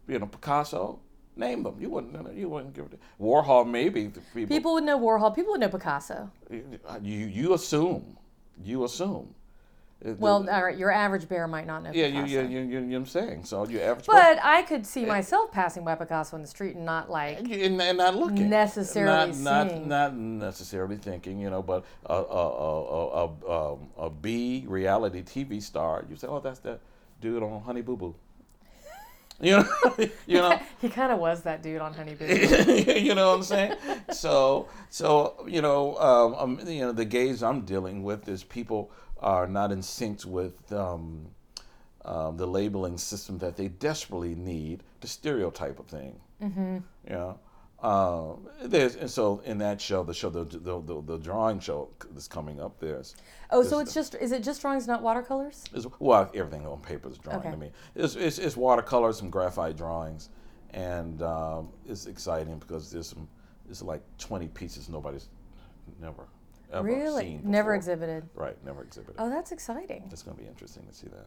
you 0.07 0.19
know, 0.19 0.25
Picasso. 0.25 0.99
Name 1.35 1.63
them. 1.63 1.77
You 1.79 1.89
wouldn't. 1.89 2.13
know. 2.13 2.29
You 2.29 2.49
wouldn't 2.49 2.73
give 2.73 2.85
it. 2.85 2.99
Warhol, 3.19 3.69
maybe. 3.69 4.11
People. 4.33 4.55
People 4.55 4.73
would 4.73 4.83
know 4.83 4.99
Warhol. 4.99 5.33
People 5.33 5.53
would 5.53 5.61
know 5.61 5.69
Picasso. 5.69 6.29
You 6.49 7.25
you 7.27 7.53
assume. 7.53 8.17
You 8.63 8.83
assume. 8.83 9.33
Well, 10.03 10.49
all 10.49 10.63
right, 10.63 10.77
your 10.77 10.91
average 10.91 11.29
bear 11.29 11.47
might 11.47 11.67
not 11.67 11.83
know 11.83 11.91
yeah, 11.93 12.07
you, 12.07 12.23
Picasso. 12.23 12.41
you, 12.41 12.47
you, 12.47 12.59
you, 12.59 12.67
you 12.69 12.79
know 12.79 12.87
what 12.87 12.95
I'm 12.95 13.05
saying. 13.05 13.45
So 13.45 13.67
you 13.67 13.79
average. 13.79 14.07
But 14.07 14.39
I 14.43 14.63
could 14.63 14.85
see 14.85 15.05
myself 15.05 15.51
passing 15.51 15.85
by 15.85 15.93
Picasso 15.93 16.35
in 16.35 16.41
the 16.41 16.47
street 16.47 16.75
and 16.75 16.85
not 16.85 17.11
like 17.11 17.39
and, 17.39 17.51
and, 17.51 17.81
and 17.81 17.97
not 17.99 18.15
looking 18.15 18.49
Necessarily 18.49 19.31
not, 19.31 19.69
seeing. 19.69 19.87
not 19.87 20.15
not 20.15 20.15
necessarily 20.15 20.97
thinking 20.97 21.39
you 21.39 21.51
know 21.51 21.61
but 21.61 21.85
a 22.07 22.13
a 22.13 22.17
a 22.17 22.85
a, 22.85 23.29
a, 23.47 23.73
um, 23.73 23.89
a 23.95 24.09
B 24.09 24.65
reality 24.67 25.21
TV 25.21 25.61
star 25.61 26.03
you 26.09 26.15
say 26.15 26.27
oh 26.27 26.39
that's 26.39 26.59
that 26.59 26.79
dude 27.21 27.43
on 27.43 27.61
Honey 27.61 27.81
Boo 27.81 27.95
Boo 27.95 28.15
you 29.43 29.57
know 29.57 29.67
you 30.27 30.37
know 30.37 30.59
he 30.81 30.89
kind 30.89 31.11
of 31.11 31.19
was 31.19 31.41
that 31.41 31.63
dude 31.63 31.81
on 31.81 31.93
Honey 31.93 32.13
Boo. 32.13 32.25
you 32.25 33.15
know 33.15 33.29
what 33.29 33.37
I'm 33.37 33.43
saying 33.43 33.75
so 34.11 34.67
so 34.89 35.45
you 35.47 35.61
know 35.61 35.97
um, 35.97 36.59
um, 36.59 36.67
you 36.67 36.81
know 36.81 36.91
the 36.91 37.05
gaze 37.05 37.41
I'm 37.41 37.61
dealing 37.61 38.03
with 38.03 38.29
is 38.29 38.43
people 38.43 38.91
are 39.19 39.47
not 39.47 39.71
in 39.71 39.81
sync 39.81 40.25
with 40.25 40.71
um, 40.71 41.27
um, 42.05 42.37
the 42.37 42.47
labeling 42.47 42.97
system 42.97 43.37
that 43.39 43.55
they 43.55 43.67
desperately 43.67 44.35
need 44.35 44.83
to 45.01 45.07
stereotype 45.07 45.79
a 45.79 45.83
thing. 45.83 46.19
Mm-hmm. 46.41 46.77
You 47.07 47.13
know, 47.13 47.39
um, 47.81 48.47
there's 48.63 48.95
and 48.95 49.09
so 49.09 49.41
in 49.45 49.57
that 49.59 49.81
show, 49.81 50.03
the 50.03 50.13
show, 50.13 50.29
the 50.29 50.43
the, 50.45 50.79
the, 50.81 51.01
the 51.01 51.17
drawing 51.17 51.59
show 51.59 51.89
that's 52.11 52.27
coming 52.27 52.61
up, 52.61 52.79
there's 52.79 53.15
Oh, 53.49 53.63
so 53.63 53.79
it's 53.79 53.93
just 53.93 54.15
is 54.15 54.31
it 54.31 54.43
just 54.43 54.61
drawings, 54.61 54.87
not 54.87 55.01
watercolors? 55.01 55.63
well 55.99 56.29
everything 56.33 56.65
on 56.67 56.79
paper 56.81 57.09
is 57.09 57.17
drawing 57.17 57.39
Okay. 57.39 57.51
to 57.51 57.57
me. 57.57 57.71
It's, 57.95 58.15
it's 58.15 58.37
it's 58.39 58.55
watercolors, 58.55 59.17
some 59.17 59.29
graphite 59.29 59.77
drawings, 59.77 60.29
and 60.71 61.21
um, 61.23 61.69
it's 61.87 62.05
exciting 62.05 62.59
because 62.59 62.91
there's 62.91 63.07
some 63.07 63.27
there's 63.65 63.81
like 63.81 64.01
20 64.17 64.47
pieces 64.49 64.87
nobody's 64.89 65.29
never 65.99 66.27
ever 66.71 66.87
really? 66.87 67.23
seen. 67.23 67.41
Never 67.43 67.73
exhibited. 67.75 68.29
Right, 68.35 68.55
never 68.63 68.83
exhibited. 68.83 69.15
Oh, 69.19 69.29
that's 69.29 69.51
exciting. 69.51 70.07
It's 70.11 70.23
going 70.23 70.37
to 70.37 70.43
be 70.43 70.47
interesting 70.47 70.85
to 70.87 70.93
see 70.93 71.07
that. 71.07 71.25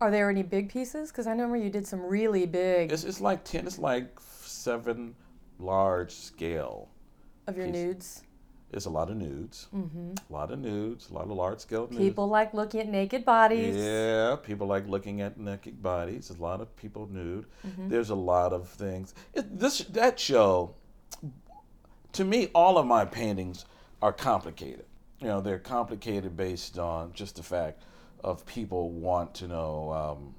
Are 0.00 0.10
there 0.10 0.28
any 0.28 0.42
big 0.42 0.68
pieces? 0.70 1.10
Because 1.10 1.26
I 1.26 1.30
remember 1.30 1.56
you 1.56 1.70
did 1.70 1.86
some 1.86 2.00
really 2.02 2.46
big 2.46 2.90
It's, 2.92 3.04
it's 3.04 3.20
like 3.20 3.44
10, 3.44 3.66
it's 3.66 3.78
like 3.78 4.18
seven 4.20 5.14
large 5.58 6.12
scale. 6.12 6.88
of 7.46 7.56
your 7.56 7.66
piece. 7.66 7.74
nudes. 7.74 8.22
It's 8.72 8.86
a 8.86 8.90
lot 8.90 9.10
of 9.10 9.16
nudes, 9.16 9.68
mm-hmm. 9.74 10.14
a 10.28 10.32
lot 10.32 10.50
of 10.50 10.58
nudes, 10.58 11.08
a 11.08 11.14
lot 11.14 11.24
of 11.24 11.30
large 11.30 11.60
scale 11.60 11.86
nudes. 11.86 11.98
People 11.98 12.26
like 12.26 12.52
looking 12.52 12.80
at 12.80 12.88
naked 12.88 13.24
bodies. 13.24 13.76
Yeah, 13.76 14.36
people 14.42 14.66
like 14.66 14.88
looking 14.88 15.20
at 15.20 15.38
naked 15.38 15.80
bodies. 15.80 16.30
A 16.30 16.42
lot 16.42 16.60
of 16.60 16.74
people 16.76 17.08
nude. 17.10 17.46
Mm-hmm. 17.66 17.88
There's 17.88 18.10
a 18.10 18.16
lot 18.16 18.52
of 18.52 18.68
things. 18.68 19.14
It, 19.34 19.58
this 19.58 19.78
that 19.78 20.18
show, 20.18 20.74
to 22.12 22.24
me, 22.24 22.48
all 22.54 22.76
of 22.76 22.86
my 22.86 23.04
paintings 23.04 23.66
are 24.02 24.12
complicated. 24.12 24.84
You 25.20 25.28
know, 25.28 25.40
they're 25.40 25.60
complicated 25.60 26.36
based 26.36 26.76
on 26.78 27.12
just 27.12 27.36
the 27.36 27.44
fact 27.44 27.82
of 28.24 28.44
people 28.46 28.90
want 28.90 29.32
to 29.36 29.46
know, 29.46 29.92
um, 29.92 30.34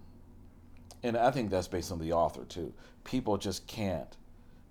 and 1.02 1.16
I 1.18 1.32
think 1.32 1.50
that's 1.50 1.70
based 1.70 1.94
on 1.94 2.00
the 2.00 2.12
author 2.12 2.44
too. 2.44 2.74
People 3.06 3.38
just 3.38 3.66
can't 3.68 4.18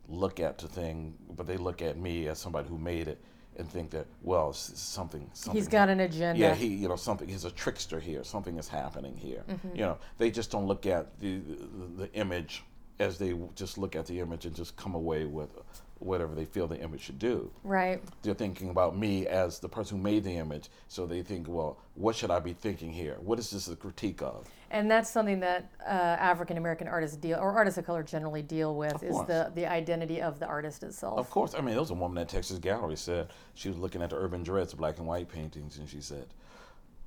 look 0.08 0.40
at 0.40 0.58
the 0.58 0.68
thing, 0.68 1.14
but 1.36 1.46
they 1.46 1.56
look 1.56 1.82
at 1.82 1.98
me 1.98 2.28
as 2.28 2.38
somebody 2.38 2.68
who 2.68 2.78
made 2.78 3.08
it 3.08 3.20
and 3.58 3.68
think 3.70 3.90
that, 3.90 4.06
well, 4.22 4.52
something. 4.52 5.30
something 5.32 5.58
He's 5.58 5.68
got 5.68 5.88
an 5.88 6.00
agenda. 6.00 6.38
yeah, 6.38 6.54
he, 6.54 6.66
you 6.66 6.88
know, 6.88 6.96
something. 6.96 7.26
He's 7.26 7.44
a 7.44 7.50
trickster 7.50 7.98
here. 7.98 8.22
Something 8.22 8.58
is 8.58 8.68
happening 8.68 9.16
here. 9.16 9.44
Mm-hmm. 9.48 9.76
You 9.76 9.82
know, 9.82 9.98
they 10.18 10.30
just 10.30 10.50
don't 10.50 10.66
look 10.66 10.84
at 10.86 11.18
the, 11.20 11.38
the 11.38 12.06
the 12.06 12.12
image 12.12 12.64
as 12.98 13.18
they 13.18 13.34
just 13.54 13.78
look 13.78 13.96
at 13.96 14.06
the 14.06 14.20
image 14.20 14.46
and 14.46 14.54
just 14.54 14.76
come 14.76 14.94
away 14.94 15.24
with 15.24 15.50
whatever 15.98 16.34
they 16.34 16.44
feel 16.44 16.66
the 16.66 16.78
image 16.80 17.00
should 17.02 17.18
do. 17.18 17.50
Right. 17.64 18.02
They're 18.22 18.34
thinking 18.34 18.70
about 18.70 18.96
me 18.98 19.26
as 19.26 19.58
the 19.58 19.68
person 19.68 19.98
who 19.98 20.02
made 20.02 20.24
the 20.24 20.36
image, 20.36 20.68
so 20.88 21.06
they 21.06 21.22
think, 21.22 21.46
well, 21.48 21.78
what 21.94 22.14
should 22.14 22.30
I 22.30 22.38
be 22.38 22.52
thinking 22.52 22.92
here? 22.92 23.16
What 23.20 23.38
is 23.38 23.50
this 23.50 23.68
a 23.68 23.76
critique 23.76 24.20
of? 24.22 24.46
And 24.70 24.90
that's 24.90 25.08
something 25.10 25.40
that 25.40 25.70
uh, 25.80 25.90
African 25.90 26.56
American 26.56 26.88
artists 26.88 27.16
deal, 27.16 27.38
or 27.38 27.52
artists 27.52 27.78
of 27.78 27.86
color 27.86 28.02
generally 28.02 28.42
deal 28.42 28.74
with, 28.74 29.02
is 29.02 29.16
the 29.26 29.52
the 29.54 29.66
identity 29.66 30.20
of 30.20 30.40
the 30.40 30.46
artist 30.46 30.82
itself. 30.82 31.18
Of 31.18 31.30
course, 31.30 31.54
I 31.54 31.58
mean, 31.58 31.70
there 31.70 31.80
was 31.80 31.90
a 31.90 31.94
woman 31.94 32.18
at 32.18 32.28
Texas 32.28 32.58
Gallery 32.58 32.96
said 32.96 33.28
she 33.54 33.68
was 33.68 33.78
looking 33.78 34.02
at 34.02 34.10
the 34.10 34.16
Urban 34.16 34.42
Dreads 34.42 34.74
black 34.74 34.98
and 34.98 35.06
white 35.06 35.28
paintings, 35.28 35.78
and 35.78 35.88
she 35.88 36.00
said, 36.00 36.26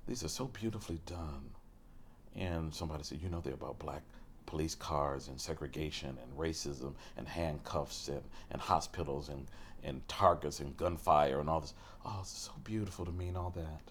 "These 0.07 0.23
are 0.23 0.29
so 0.29 0.45
beautifully 0.45 1.01
done." 1.05 1.51
And 2.35 2.73
somebody 2.73 3.03
said, 3.03 3.21
"You 3.21 3.29
know, 3.29 3.41
they're 3.41 3.53
about 3.53 3.77
black 3.79 4.03
police 4.45 4.73
cars 4.73 5.27
and 5.27 5.39
segregation 5.39 6.17
and 6.23 6.37
racism 6.37 6.95
and 7.17 7.27
handcuffs 7.27 8.07
and, 8.07 8.23
and 8.51 8.61
hospitals 8.61 9.29
and 9.29 9.47
and 9.83 10.05
targets 10.07 10.59
and 10.59 10.75
gunfire 10.77 11.39
and 11.39 11.49
all 11.49 11.59
this. 11.59 11.73
Oh, 12.05 12.19
it's 12.21 12.31
so 12.31 12.51
beautiful 12.63 13.05
to 13.05 13.11
me 13.11 13.27
and 13.27 13.37
all 13.37 13.53
that." 13.55 13.81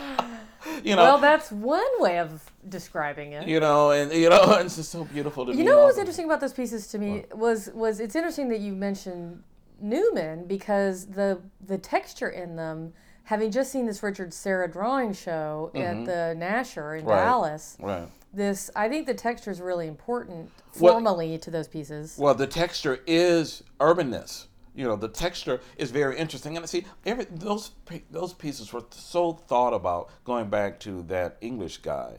you 0.84 0.96
know, 0.96 1.02
Well, 1.02 1.18
that's 1.18 1.50
one 1.52 1.84
way 2.00 2.18
of 2.18 2.42
describing 2.68 3.32
it. 3.32 3.48
you 3.48 3.60
know, 3.60 3.90
and 3.90 4.12
you 4.12 4.28
know, 4.30 4.52
it's 4.60 4.76
just 4.76 4.90
so 4.90 5.04
beautiful 5.04 5.44
to 5.46 5.52
me. 5.52 5.58
You 5.58 5.64
know 5.64 5.78
what 5.78 5.86
was 5.86 5.98
interesting 5.98 6.24
about 6.26 6.40
those 6.40 6.52
pieces 6.52 6.86
to 6.88 6.98
me 6.98 7.24
was 7.32 7.70
was 7.74 8.00
it's 8.00 8.14
interesting 8.16 8.48
that 8.50 8.60
you 8.60 8.72
mentioned 8.72 9.42
Newman 9.80 10.46
because 10.46 11.06
the 11.06 11.40
the 11.66 11.78
texture 11.78 12.28
in 12.30 12.56
them, 12.56 12.92
having 13.24 13.50
just 13.50 13.70
seen 13.72 13.86
this 13.86 14.02
Richard 14.02 14.32
Serra 14.32 14.70
drawing 14.70 15.12
show 15.12 15.70
at 15.74 16.04
the 16.04 16.34
Nasher 16.38 16.98
in 16.98 17.04
Mm-hmm. 17.04 17.08
Right. 17.10 17.24
Dallas, 17.24 17.76
Right. 17.80 18.08
this 18.32 18.70
I 18.76 18.88
think 18.88 19.06
the 19.06 19.14
texture 19.14 19.50
is 19.50 19.60
really 19.60 19.86
important 19.88 20.50
Well- 20.78 20.94
formally 20.94 21.38
to 21.38 21.50
those 21.50 21.68
pieces. 21.68 22.16
Well, 22.18 22.34
the 22.34 22.46
texture 22.46 23.00
is 23.06 23.62
urbanness. 23.80 24.46
You 24.74 24.84
know, 24.88 24.96
the 24.96 25.08
texture 25.08 25.60
is 25.76 25.90
very 25.92 26.18
interesting, 26.18 26.56
and 26.56 26.68
see, 26.68 26.84
every 27.06 27.26
those 27.30 27.70
those 28.10 28.32
pieces 28.32 28.72
were 28.72 28.82
so 28.90 29.32
thought 29.32 29.72
about. 29.72 30.10
Going 30.24 30.48
back 30.50 30.80
to 30.80 31.02
that 31.04 31.36
English 31.40 31.78
guy, 31.78 32.18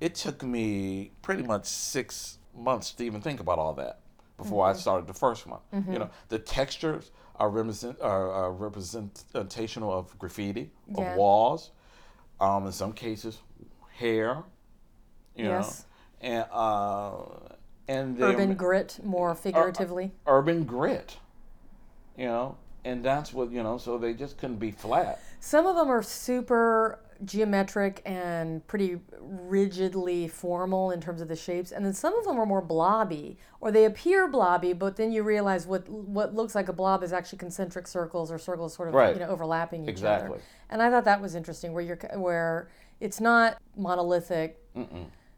it 0.00 0.14
took 0.14 0.42
me 0.42 1.10
pretty 1.22 1.42
much 1.42 1.66
six 1.66 2.38
months 2.54 2.92
to 2.92 3.04
even 3.04 3.20
think 3.20 3.40
about 3.40 3.58
all 3.58 3.74
that 3.74 4.00
before 4.36 4.66
I 4.66 4.72
started 4.74 5.06
the 5.08 5.14
first 5.14 5.46
one. 5.46 5.60
You 5.72 5.98
know, 5.98 6.10
the 6.28 6.38
textures 6.38 7.10
are 7.36 7.50
represent 7.50 8.00
are, 8.00 8.30
are 8.30 8.52
representational 8.52 9.92
of 9.92 10.16
graffiti, 10.18 10.70
of 10.94 11.06
Yeah. 11.06 11.16
walls, 11.16 11.70
um, 12.40 12.66
in 12.66 12.72
some 12.72 12.92
cases, 12.92 13.38
hair. 13.96 14.44
You 15.34 15.44
Yes. 15.44 15.86
know, 16.22 16.28
and 16.28 16.46
uh, 16.52 17.54
and 17.88 18.20
Urban 18.22 18.54
grit, 18.54 19.00
more 19.04 19.30
uh, 19.30 19.34
figuratively. 19.34 20.12
urban 20.26 20.64
grit, 20.64 21.18
you 22.16 22.26
know, 22.26 22.56
and 22.84 23.04
that's 23.04 23.32
what 23.32 23.50
you 23.50 23.62
know. 23.62 23.78
So 23.78 23.98
they 23.98 24.14
just 24.14 24.38
couldn't 24.38 24.58
be 24.58 24.70
flat. 24.70 25.20
Some 25.40 25.66
of 25.66 25.76
them 25.76 25.88
are 25.90 26.02
super 26.02 26.98
geometric 27.24 28.02
and 28.04 28.66
pretty 28.66 28.98
rigidly 29.20 30.28
formal 30.28 30.90
in 30.90 31.00
terms 31.00 31.20
of 31.20 31.28
the 31.28 31.36
shapes, 31.36 31.72
and 31.72 31.84
then 31.84 31.92
some 31.94 32.16
of 32.18 32.24
them 32.24 32.38
are 32.38 32.44
more 32.46 32.60
blobby, 32.60 33.38
or 33.60 33.70
they 33.70 33.84
appear 33.86 34.28
blobby, 34.28 34.72
but 34.72 34.96
then 34.96 35.12
you 35.12 35.22
realize 35.22 35.66
what 35.66 35.88
what 35.88 36.34
looks 36.34 36.54
like 36.54 36.68
a 36.68 36.72
blob 36.72 37.02
is 37.02 37.12
actually 37.12 37.38
concentric 37.38 37.86
circles 37.86 38.30
or 38.30 38.38
circles 38.38 38.74
sort 38.74 38.88
of 38.88 38.94
Right. 38.94 39.14
you 39.14 39.20
know 39.20 39.28
overlapping 39.28 39.84
each 39.84 39.88
Exactly. 39.90 40.30
other. 40.36 40.40
And 40.70 40.82
I 40.82 40.90
thought 40.90 41.04
that 41.04 41.20
was 41.20 41.34
interesting, 41.34 41.72
where 41.72 41.82
you're 41.82 41.98
where 42.16 42.68
it's 43.00 43.20
not 43.20 43.58
monolithic 43.76 44.62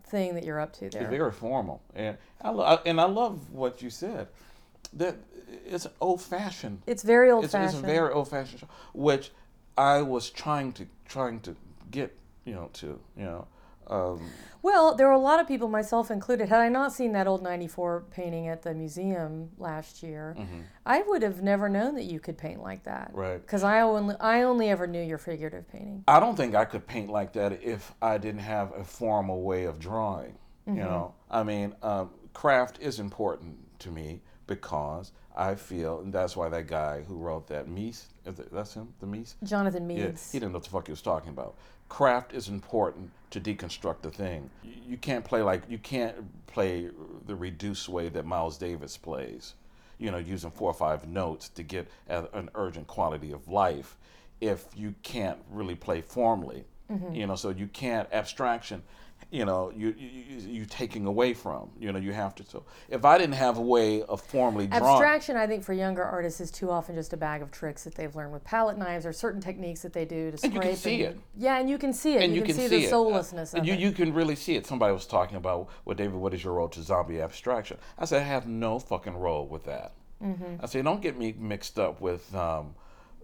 thing 0.04 0.34
that 0.34 0.44
you're 0.44 0.60
up 0.60 0.72
to 0.74 0.88
there. 0.90 1.02
It's 1.02 1.10
very 1.10 1.32
formal, 1.32 1.80
and 1.94 2.16
I 2.42 2.50
lo- 2.50 2.80
and 2.86 3.00
I 3.00 3.04
love 3.04 3.50
what 3.52 3.82
you 3.82 3.90
said. 3.90 4.28
That 4.94 5.16
it's 5.66 5.86
old 6.00 6.20
fashioned. 6.22 6.82
It's 6.86 7.02
very 7.02 7.30
old 7.30 7.44
It's, 7.44 7.54
it's 7.54 7.62
a 7.62 7.66
fashioned. 7.66 7.86
very 7.86 8.12
old 8.12 8.28
fashioned 8.28 8.60
show, 8.60 8.68
which 8.94 9.30
I 9.76 10.02
was 10.02 10.30
trying 10.30 10.72
to 10.74 10.86
trying 11.06 11.40
to 11.40 11.56
get 11.90 12.16
you 12.44 12.54
know 12.54 12.70
to 12.74 12.98
you 13.16 13.24
know. 13.24 13.46
Um, 13.88 14.30
Well, 14.60 14.94
there 14.96 15.06
were 15.06 15.14
a 15.14 15.18
lot 15.18 15.40
of 15.40 15.48
people, 15.48 15.66
myself 15.66 16.10
included. 16.10 16.50
Had 16.50 16.60
I 16.60 16.68
not 16.68 16.92
seen 16.92 17.12
that 17.12 17.26
old 17.26 17.42
'94 17.42 18.04
painting 18.10 18.48
at 18.48 18.60
the 18.60 18.74
museum 18.74 19.50
last 19.56 20.02
year, 20.02 20.36
I 20.84 21.00
would 21.02 21.22
have 21.22 21.42
never 21.42 21.70
known 21.70 21.94
that 21.94 22.04
you 22.04 22.20
could 22.20 22.36
paint 22.36 22.60
like 22.60 22.84
that. 22.84 23.08
Mm-hmm. 23.10 23.18
Right. 23.18 23.40
Because 23.40 23.64
I 23.64 23.80
only 23.80 24.14
I 24.20 24.42
only 24.42 24.68
ever 24.68 24.86
knew 24.86 25.00
your 25.02 25.16
figurative 25.16 25.66
painting. 25.70 26.04
I 26.06 26.20
don't 26.20 26.36
think 26.36 26.54
I 26.54 26.66
could 26.66 26.86
paint 26.86 27.08
like 27.08 27.32
that 27.34 27.62
if 27.62 27.94
I 28.02 28.18
didn't 28.18 28.42
have 28.42 28.74
a 28.74 28.84
formal 28.84 29.42
way 29.42 29.64
of 29.64 29.78
drawing. 29.78 30.36
Mm-hmm. 30.66 30.76
You 30.76 30.84
know, 30.84 31.14
I 31.30 31.42
mean, 31.44 31.74
um, 31.82 32.10
craft 32.34 32.78
is 32.80 32.98
important 33.00 33.56
to 33.78 33.90
me 33.90 34.20
because 34.48 35.12
I 35.36 35.54
feel, 35.54 36.00
and 36.00 36.12
that's 36.12 36.36
why 36.36 36.48
that 36.48 36.66
guy 36.66 37.02
who 37.02 37.14
wrote 37.14 37.46
that 37.46 37.66
it, 38.40 38.52
that's 38.52 38.74
him, 38.74 38.88
the 38.98 39.06
Mies. 39.06 39.34
Jonathan 39.44 39.86
Meese, 39.86 39.98
Yeah, 39.98 40.10
he 40.32 40.40
didn't 40.40 40.50
know 40.52 40.56
what 40.56 40.64
the 40.64 40.70
fuck 40.70 40.86
he 40.86 40.92
was 40.92 41.02
talking 41.02 41.30
about. 41.30 41.54
Craft 41.88 42.34
is 42.34 42.48
important 42.48 43.10
to 43.30 43.40
deconstruct 43.40 44.02
the 44.02 44.10
thing. 44.10 44.50
You, 44.64 44.72
you 44.88 44.96
can't 44.96 45.24
play 45.24 45.42
like 45.42 45.62
you 45.68 45.78
can't 45.78 46.16
play 46.48 46.90
the 47.26 47.36
reduced 47.36 47.88
way 47.88 48.08
that 48.08 48.26
Miles 48.26 48.58
Davis 48.58 48.96
plays. 48.96 49.54
you 49.98 50.10
know, 50.10 50.18
using 50.18 50.50
four 50.50 50.70
or 50.70 50.74
five 50.74 51.06
notes 51.08 51.48
to 51.50 51.62
get 51.62 51.88
an 52.08 52.50
urgent 52.54 52.86
quality 52.86 53.32
of 53.32 53.48
life 53.48 53.96
if 54.40 54.66
you 54.76 54.94
can't 55.02 55.38
really 55.50 55.74
play 55.74 56.00
formally. 56.00 56.64
Mm-hmm. 56.90 57.14
You 57.14 57.26
know, 57.26 57.36
so 57.36 57.50
you 57.50 57.66
can't 57.66 58.08
abstraction. 58.12 58.82
You 59.30 59.44
know, 59.44 59.70
you 59.76 59.94
you 59.98 60.38
you 60.38 60.64
taking 60.64 61.04
away 61.04 61.34
from. 61.34 61.68
You 61.78 61.92
know, 61.92 61.98
you 61.98 62.12
have 62.14 62.34
to. 62.36 62.44
So 62.46 62.64
if 62.88 63.04
I 63.04 63.18
didn't 63.18 63.34
have 63.34 63.58
a 63.58 63.62
way 63.62 64.02
of 64.04 64.22
formally 64.22 64.66
drawing, 64.66 64.82
Abstraction, 64.82 65.36
I 65.36 65.46
think, 65.46 65.64
for 65.64 65.74
younger 65.74 66.02
artists 66.02 66.40
is 66.40 66.50
too 66.50 66.70
often 66.70 66.94
just 66.94 67.12
a 67.12 67.16
bag 67.18 67.42
of 67.42 67.50
tricks 67.50 67.84
that 67.84 67.94
they've 67.94 68.14
learned 68.16 68.32
with 68.32 68.42
palette 68.44 68.78
knives 68.78 69.04
or 69.04 69.12
certain 69.12 69.42
techniques 69.42 69.82
that 69.82 69.92
they 69.92 70.06
do 70.06 70.30
to 70.30 70.38
scrape. 70.38 70.54
And 70.54 70.64
you 70.64 70.70
can 70.70 70.76
see 70.76 71.02
it. 71.02 71.20
Yeah, 71.36 71.58
and 71.58 71.68
you 71.68 71.76
can 71.76 71.92
see 71.92 72.14
it. 72.14 72.22
and 72.22 72.34
you, 72.34 72.40
can, 72.40 72.54
see, 72.54 72.68
the 72.68 72.84
it. 72.84 72.88
soullessness 72.88 73.54
Uh, 73.54 73.58
of 73.58 73.66
you, 73.66 73.74
it. 73.74 73.80
you 73.80 73.92
can 73.92 74.14
really 74.14 74.34
see 74.34 74.56
it. 74.56 74.66
Somebody 74.66 74.94
was 74.94 75.04
talking 75.04 75.36
about, 75.36 75.68
well, 75.84 75.94
David, 75.94 76.14
what 76.14 76.32
is 76.32 76.42
your 76.42 76.54
role 76.54 76.68
to 76.70 76.82
zombie 76.82 77.20
abstraction? 77.20 77.76
I 77.98 78.06
said, 78.06 78.22
I 78.22 78.24
have 78.24 78.46
no 78.46 78.78
fucking 78.78 79.14
role 79.16 79.46
with 79.46 79.64
that. 79.66 79.92
Mm-hmm. 80.24 80.64
I 80.64 80.66
say, 80.66 80.80
don't 80.80 81.02
get 81.02 81.18
me 81.18 81.34
mixed 81.38 81.78
up 81.78 82.00
with, 82.00 82.34
um, 82.34 82.74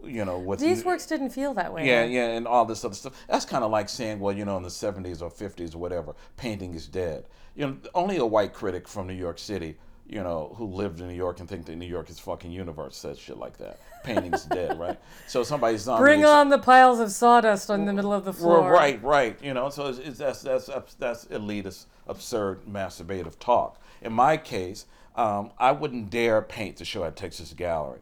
you 0.07 0.25
know, 0.25 0.39
with 0.39 0.61
These 0.61 0.85
works 0.85 1.07
didn't 1.07 1.31
feel 1.31 1.55
that 1.55 1.73
way. 1.73 1.87
Yeah, 1.87 2.05
yeah, 2.05 2.29
and 2.29 2.47
all 2.47 2.65
this 2.65 2.85
other 2.85 2.95
stuff. 2.95 3.15
That's 3.29 3.45
kind 3.45 3.65
of 3.65 3.71
like 3.71 3.89
saying, 3.89 4.21
well, 4.21 4.35
you 4.35 4.45
know, 4.45 4.57
in 4.57 4.63
the 4.63 4.69
70s 4.69 5.23
or 5.23 5.31
50s 5.31 5.75
or 5.75 5.79
whatever, 5.79 6.15
painting 6.37 6.75
is 6.75 6.87
dead. 6.87 7.27
You 7.55 7.67
know, 7.67 7.77
only 7.95 8.17
a 8.17 8.27
white 8.27 8.53
critic 8.53 8.89
from 8.89 9.07
New 9.07 9.15
York 9.15 9.39
City, 9.39 9.77
you 10.09 10.23
know, 10.23 10.55
who 10.57 10.67
lived 10.67 11.01
in 11.01 11.09
New 11.09 11.15
York 11.15 11.41
and 11.41 11.49
think 11.49 11.67
that 11.67 11.77
New 11.77 11.87
York 11.87 12.11
is 12.11 12.19
fucking 12.19 12.51
universe 12.51 12.97
says 12.97 13.19
shit 13.19 13.39
like 13.39 13.57
that. 13.59 13.81
Painting 14.03 14.35
is 14.35 14.45
dead, 14.61 14.79
right? 14.79 14.99
So 15.27 15.43
somebody's 15.43 15.87
on 15.89 16.01
Bring 16.01 16.25
on 16.25 16.49
the 16.49 16.59
piles 16.59 17.01
of 17.01 17.11
sawdust 17.11 17.71
on 17.71 17.85
the 17.85 17.93
middle 17.93 18.13
of 18.13 18.25
the 18.25 18.33
floor. 18.33 18.71
Right, 18.71 19.03
right. 19.03 19.39
You 19.43 19.55
know, 19.55 19.71
so 19.71 19.87
it's, 19.87 19.99
it's, 19.99 20.19
that's 20.19 20.43
that's 20.43 20.69
that's 20.99 21.25
elitist, 21.27 21.87
absurd, 22.07 22.67
masturbative 22.67 23.39
talk. 23.39 23.81
In 24.03 24.13
my 24.13 24.37
case, 24.37 24.87
um, 25.17 25.53
I 25.59 25.73
wouldn't 25.73 26.11
dare 26.11 26.43
paint 26.43 26.77
the 26.77 26.85
show 26.85 27.05
at 27.05 27.17
Texas 27.17 27.53
Gallery 27.53 28.01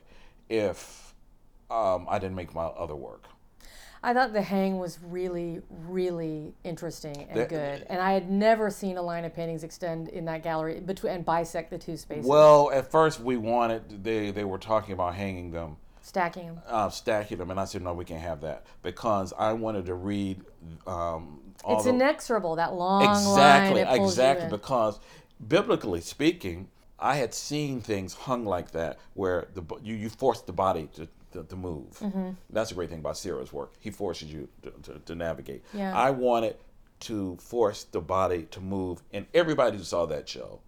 if 0.49 1.02
um, 1.73 2.07
I 2.09 2.19
didn't 2.19 2.35
make 2.37 2.55
my 2.55 2.65
other 2.67 2.95
work. 2.97 3.25
I 4.05 4.13
thought 4.13 4.33
the 4.33 4.43
hang 4.43 4.79
was 4.81 4.99
really, 5.01 5.63
really 5.71 6.55
interesting 6.65 7.27
and 7.31 7.39
The- 7.41 7.47
good, 7.47 7.87
and 7.89 8.01
I 8.03 8.13
had 8.13 8.29
never 8.31 8.69
seen 8.69 8.97
a 8.97 9.03
line 9.03 9.25
of 9.25 9.33
paintings 9.33 9.63
extend 9.63 10.09
in 10.09 10.25
that 10.25 10.43
gallery 10.43 10.81
between 10.81 11.13
and 11.13 11.25
bisect 11.25 11.71
the 11.71 11.79
two 11.79 11.97
spaces, 11.97 12.27
Well, 12.27 12.71
at 12.73 12.91
first 12.91 13.21
we 13.21 13.37
wanted 13.37 14.03
they 14.03 14.33
they 14.33 14.45
were 14.45 14.59
talking 14.59 14.93
about 14.93 15.15
hanging 15.15 15.53
them, 15.53 15.77
stacking 16.01 16.47
them. 16.49 16.63
uh, 16.69 16.89
stacking 16.91 17.39
them, 17.39 17.53
and 17.53 17.61
I 17.61 17.65
said 17.65 17.83
no, 17.83 17.93
we 17.95 18.05
can't 18.05 18.21
have 18.23 18.41
that 18.41 18.67
because 18.83 19.33
I 19.39 19.53
wanted 19.53 19.87
to 19.87 19.95
read. 19.95 20.41
Um, 20.87 21.39
all 21.65 21.77
It's 21.77 21.85
the, 21.85 21.91
inexorable 21.91 22.57
that 22.57 22.75
long 22.75 23.05
exactly, 23.05 23.85
line. 23.85 24.01
Exactly 24.01 24.49
because 24.51 24.99
biblically 25.47 26.01
speaking, 26.01 26.69
I 26.99 27.17
had 27.17 27.33
seen 27.35 27.81
things 27.81 28.15
hung 28.15 28.45
like 28.45 28.73
that 28.73 28.99
where 29.15 29.47
the 29.55 29.63
you 29.81 29.95
you 29.95 30.09
force 30.09 30.41
the 30.41 30.53
body 30.53 30.89
to. 30.97 31.07
To, 31.33 31.45
to 31.45 31.57
move. 31.57 31.99
Mm-hmm. 32.01 32.31
That's 32.51 32.71
a 32.71 32.75
great 32.75 32.91
thing 32.91 32.99
about 32.99 33.17
Serra's 33.17 33.53
work. 33.53 33.73
He 33.81 33.91
forces 33.91 34.33
you 34.33 34.49
to, 34.63 34.71
to, 34.83 34.99
to 34.99 35.15
navigate. 35.15 35.65
Yeah. 35.73 35.97
I 35.97 36.11
wanted 36.11 36.57
to 37.01 37.37
force 37.41 37.85
the 37.85 38.01
body 38.01 38.45
to 38.51 38.61
move, 38.61 39.03
and 39.13 39.27
everybody 39.35 39.77
who 39.77 39.83
saw 39.83 40.07
that 40.07 40.29
show 40.29 40.61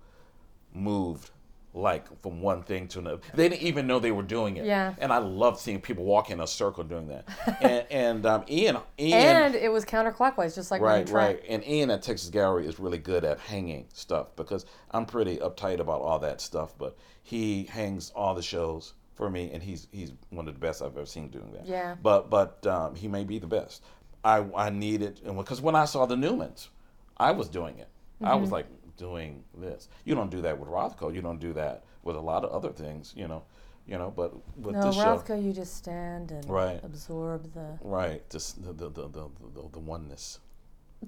moved 0.72 1.30
like 1.74 2.06
from 2.22 2.40
one 2.40 2.62
thing 2.62 2.86
to 2.88 3.00
another. 3.00 3.20
They 3.34 3.48
didn't 3.48 3.62
even 3.62 3.86
know 3.86 3.98
they 3.98 4.12
were 4.12 4.22
doing 4.22 4.56
it. 4.56 4.64
Yeah. 4.64 4.94
And 4.98 5.12
I 5.12 5.18
love 5.18 5.60
seeing 5.60 5.80
people 5.80 6.04
walk 6.04 6.30
in 6.30 6.40
a 6.40 6.46
circle 6.46 6.84
doing 6.84 7.08
that. 7.08 7.24
and 7.60 7.86
and 7.90 8.26
um, 8.26 8.44
Ian, 8.48 8.78
Ian, 8.98 9.18
and 9.18 9.54
it 9.54 9.70
was 9.70 9.84
counterclockwise, 9.84 10.54
just 10.54 10.70
like 10.70 10.80
right, 10.80 11.08
right. 11.10 11.42
And 11.48 11.66
Ian 11.66 11.90
at 11.90 12.02
Texas 12.02 12.30
Gallery 12.30 12.66
is 12.66 12.78
really 12.78 12.98
good 12.98 13.24
at 13.24 13.40
hanging 13.40 13.86
stuff 13.92 14.28
because 14.36 14.64
I'm 14.92 15.04
pretty 15.04 15.38
uptight 15.38 15.80
about 15.80 16.00
all 16.00 16.18
that 16.20 16.40
stuff. 16.40 16.74
But 16.78 16.96
he 17.22 17.64
hangs 17.64 18.12
all 18.14 18.34
the 18.34 18.42
shows 18.42 18.94
for 19.14 19.30
me, 19.30 19.50
and 19.52 19.62
he's 19.62 19.88
he's 19.92 20.12
one 20.30 20.48
of 20.48 20.54
the 20.54 20.60
best 20.60 20.82
I've 20.82 20.96
ever 20.96 21.06
seen 21.06 21.28
doing 21.28 21.52
that. 21.52 21.66
Yeah. 21.66 21.96
But 22.02 22.30
but 22.30 22.66
um, 22.66 22.94
he 22.94 23.08
may 23.08 23.24
be 23.24 23.38
the 23.38 23.46
best. 23.46 23.82
I 24.24 24.44
I 24.56 24.70
needed 24.70 25.20
because 25.24 25.60
when 25.60 25.76
I 25.76 25.84
saw 25.84 26.06
the 26.06 26.16
Newmans, 26.16 26.68
I 27.16 27.30
was 27.32 27.48
doing 27.48 27.78
it. 27.78 27.88
I 28.22 28.32
Mm-hmm. 28.32 28.40
was 28.40 28.52
like 28.52 28.66
doing 28.96 29.44
this. 29.56 29.88
You 30.04 30.14
don't 30.14 30.30
do 30.30 30.40
that 30.42 30.58
with 30.58 30.68
Rothko. 30.68 31.12
You 31.14 31.20
don't 31.20 31.40
do 31.40 31.52
that 31.54 31.84
with 32.02 32.16
a 32.16 32.20
lot 32.20 32.44
of 32.44 32.50
other 32.52 32.72
things. 32.72 33.12
You 33.16 33.28
know, 33.28 33.42
you 33.86 33.98
know. 33.98 34.10
But 34.14 34.32
with 34.56 34.74
No, 34.76 34.82
this 34.86 34.94
show, 34.94 35.16
Rothko, 35.18 35.42
you 35.44 35.52
just 35.52 35.76
stand 35.76 36.30
and 36.30 36.48
Right. 36.48 36.80
absorb 36.82 37.52
the. 37.52 37.78
Right, 37.82 38.28
just 38.30 38.62
the 38.64 38.72
the 38.72 38.88
the 38.88 39.08
the, 39.08 39.28
the, 39.54 39.68
the 39.72 39.78
oneness. 39.78 40.38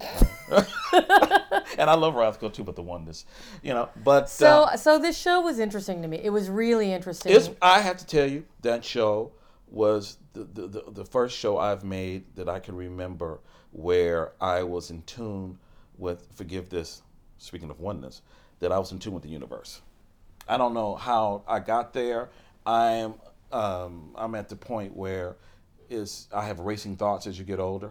and 1.79 1.91
I 1.91 1.95
love 1.95 2.15
Rothko 2.15 2.53
too, 2.53 2.65
but 2.65 2.77
the 2.77 2.83
oneness, 2.83 3.25
you 3.63 3.73
know. 3.73 3.89
But 4.05 4.29
So, 4.29 4.63
uh, 4.65 4.77
so 4.77 4.99
this 4.99 5.19
show 5.19 5.41
was 5.41 5.59
interesting 5.59 6.03
to 6.03 6.09
me. 6.09 6.21
It 6.23 6.31
was 6.31 6.49
really 6.49 6.93
interesting. 6.93 7.33
I 7.61 7.81
have 7.81 7.97
to 7.99 8.07
tell 8.07 8.27
you 8.27 8.45
that 8.63 8.85
show 8.85 9.33
was 9.69 10.19
the, 10.33 10.45
the 10.45 10.67
the 10.67 10.91
the 10.91 11.05
first 11.05 11.37
show 11.37 11.59
I've 11.59 11.85
made 11.85 12.25
that 12.37 12.49
I 12.49 12.59
can 12.61 12.77
remember 12.77 13.41
where 13.73 14.33
I 14.41 14.63
was 14.63 14.91
in 14.91 15.03
tune 15.03 15.59
with. 15.99 16.27
Forgive 16.35 16.69
this. 16.69 17.03
Speaking 17.39 17.69
of 17.69 17.81
oneness, 17.81 18.23
that 18.61 18.73
I 18.73 18.79
was 18.79 18.93
in 18.93 18.99
tune 18.99 19.13
with 19.13 19.23
the 19.23 19.29
universe. 19.29 19.83
I 20.49 20.57
don't 20.57 20.75
know 20.75 20.95
how 20.95 21.43
I 21.47 21.59
got 21.59 21.93
there. 21.93 22.31
I'm 22.65 23.15
um, 23.53 24.13
I'm 24.15 24.35
at 24.35 24.49
the 24.49 24.57
point 24.57 24.97
where 24.97 25.37
is 25.89 26.29
I 26.33 26.45
have 26.47 26.61
racing 26.61 26.97
thoughts 26.97 27.27
as 27.27 27.39
you 27.39 27.45
get 27.45 27.61
older, 27.61 27.91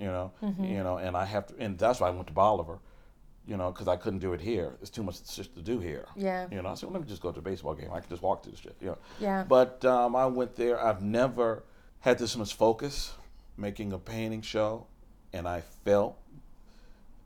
you 0.00 0.06
know, 0.06 0.32
you 0.58 0.82
know, 0.82 0.96
and 0.96 1.16
I 1.16 1.26
have 1.26 1.46
to, 1.48 1.54
and 1.58 1.78
that's 1.78 2.00
why 2.00 2.08
I 2.08 2.10
went 2.10 2.26
to 2.28 2.32
Bolivar, 2.32 2.78
you 3.46 3.56
know, 3.56 3.70
because 3.70 3.86
I 3.86 3.96
couldn't 3.96 4.20
do 4.20 4.32
it 4.32 4.40
here. 4.40 4.72
It's 4.80 4.90
too 4.90 5.02
much 5.02 5.16
shit 5.28 5.54
to 5.54 5.62
do 5.62 5.78
here. 5.78 6.06
Yeah. 6.16 6.46
You 6.50 6.62
know, 6.62 6.70
I 6.70 6.74
said, 6.74 6.88
well, 6.88 6.94
let 6.94 7.02
me 7.02 7.08
just 7.08 7.20
go 7.20 7.30
to 7.30 7.38
a 7.38 7.42
baseball 7.42 7.74
game. 7.74 7.90
I 7.92 8.00
can 8.00 8.08
just 8.08 8.22
walk 8.22 8.42
to 8.44 8.50
the 8.50 8.56
shit. 8.56 8.74
You 8.80 8.88
know. 8.88 8.98
Yeah. 9.20 9.44
But 9.46 9.84
um, 9.84 10.16
I 10.16 10.24
went 10.26 10.56
there. 10.56 10.82
I've 10.82 11.02
never 11.02 11.62
had 12.00 12.18
this 12.18 12.34
much 12.36 12.54
focus 12.54 13.12
making 13.58 13.92
a 13.92 13.98
painting 13.98 14.40
show, 14.40 14.86
and 15.34 15.46
I 15.46 15.60
felt 15.84 16.16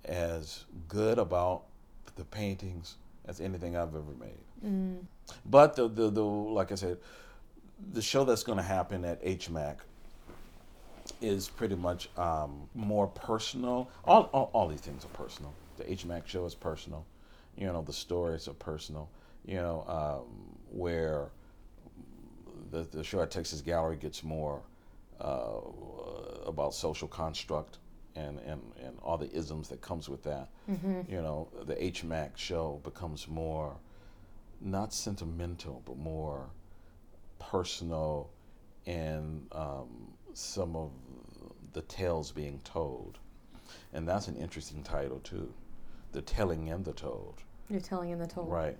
as 0.04 0.64
good 0.88 1.18
about 1.18 1.62
the 2.16 2.24
paintings 2.24 2.96
as 3.26 3.40
anything 3.40 3.76
I've 3.76 3.94
ever 3.94 4.14
made. 4.20 4.38
But 5.46 5.76
the, 5.76 5.88
the 5.88 6.10
the 6.10 6.22
like 6.24 6.72
I 6.72 6.74
said, 6.74 6.98
the 7.92 8.02
show 8.02 8.24
that's 8.24 8.42
going 8.42 8.58
to 8.58 8.64
happen 8.64 9.04
at 9.04 9.22
HMAC 9.24 9.76
is 11.26 11.48
pretty 11.48 11.76
much 11.76 12.08
um, 12.16 12.68
more 12.74 13.06
personal. 13.08 13.90
All, 14.04 14.24
all 14.32 14.50
all 14.52 14.68
these 14.68 14.80
things 14.80 15.04
are 15.04 15.08
personal. 15.08 15.52
The 15.78 15.84
HMAC 15.84 16.26
show 16.26 16.44
is 16.46 16.54
personal. 16.54 17.04
You 17.56 17.66
know, 17.66 17.82
the 17.82 17.92
stories 17.92 18.48
are 18.48 18.54
personal. 18.54 19.08
You 19.44 19.56
know, 19.56 19.84
um, 19.88 20.56
where 20.70 21.28
the 22.70 22.82
the 22.84 23.04
show 23.04 23.20
at 23.22 23.30
Texas 23.30 23.60
Gallery 23.60 23.96
gets 23.96 24.22
more 24.22 24.62
uh, 25.20 25.60
about 26.46 26.74
social 26.74 27.08
construct 27.08 27.78
and, 28.16 28.38
and, 28.40 28.60
and 28.84 28.96
all 29.02 29.18
the 29.18 29.30
isms 29.32 29.68
that 29.68 29.80
comes 29.80 30.08
with 30.08 30.22
that. 30.24 30.48
You 31.08 31.20
know, 31.22 31.48
the 31.64 31.74
HMAC 31.74 32.36
show 32.36 32.80
becomes 32.84 33.26
more 33.28 33.76
not 34.60 34.94
sentimental, 34.94 35.82
but 35.84 35.98
more 35.98 36.46
personal 37.38 38.30
and 38.86 39.46
um, 39.52 39.88
some 40.34 40.76
of 40.76 40.90
the 41.72 41.82
tales 41.82 42.32
being 42.32 42.60
told. 42.64 43.18
And 43.92 44.06
that's 44.08 44.28
an 44.28 44.36
interesting 44.36 44.82
title 44.82 45.20
too. 45.20 45.52
The 46.12 46.22
telling 46.22 46.70
and 46.70 46.84
the 46.84 46.92
told. 46.92 47.40
You're 47.68 47.80
telling 47.80 48.12
and 48.12 48.20
the 48.20 48.26
told. 48.26 48.50
Right. 48.50 48.76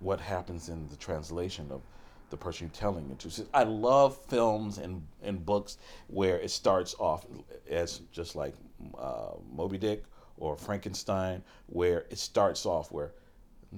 What 0.00 0.20
happens 0.20 0.68
in 0.68 0.88
the 0.88 0.96
translation 0.96 1.70
of 1.70 1.82
the 2.30 2.36
person 2.36 2.66
you're 2.66 2.74
telling 2.74 3.10
it 3.10 3.18
to. 3.20 3.30
So 3.30 3.44
I 3.54 3.64
love 3.64 4.18
films 4.26 4.78
and, 4.78 5.02
and 5.22 5.44
books 5.44 5.78
where 6.08 6.38
it 6.38 6.50
starts 6.50 6.94
off 6.98 7.26
as 7.70 8.02
just 8.12 8.36
like 8.36 8.54
uh, 8.98 9.32
Moby 9.50 9.78
Dick 9.78 10.04
or 10.36 10.56
Frankenstein, 10.56 11.42
where 11.66 12.06
it 12.10 12.18
starts 12.18 12.66
off 12.66 12.92
where 12.92 13.12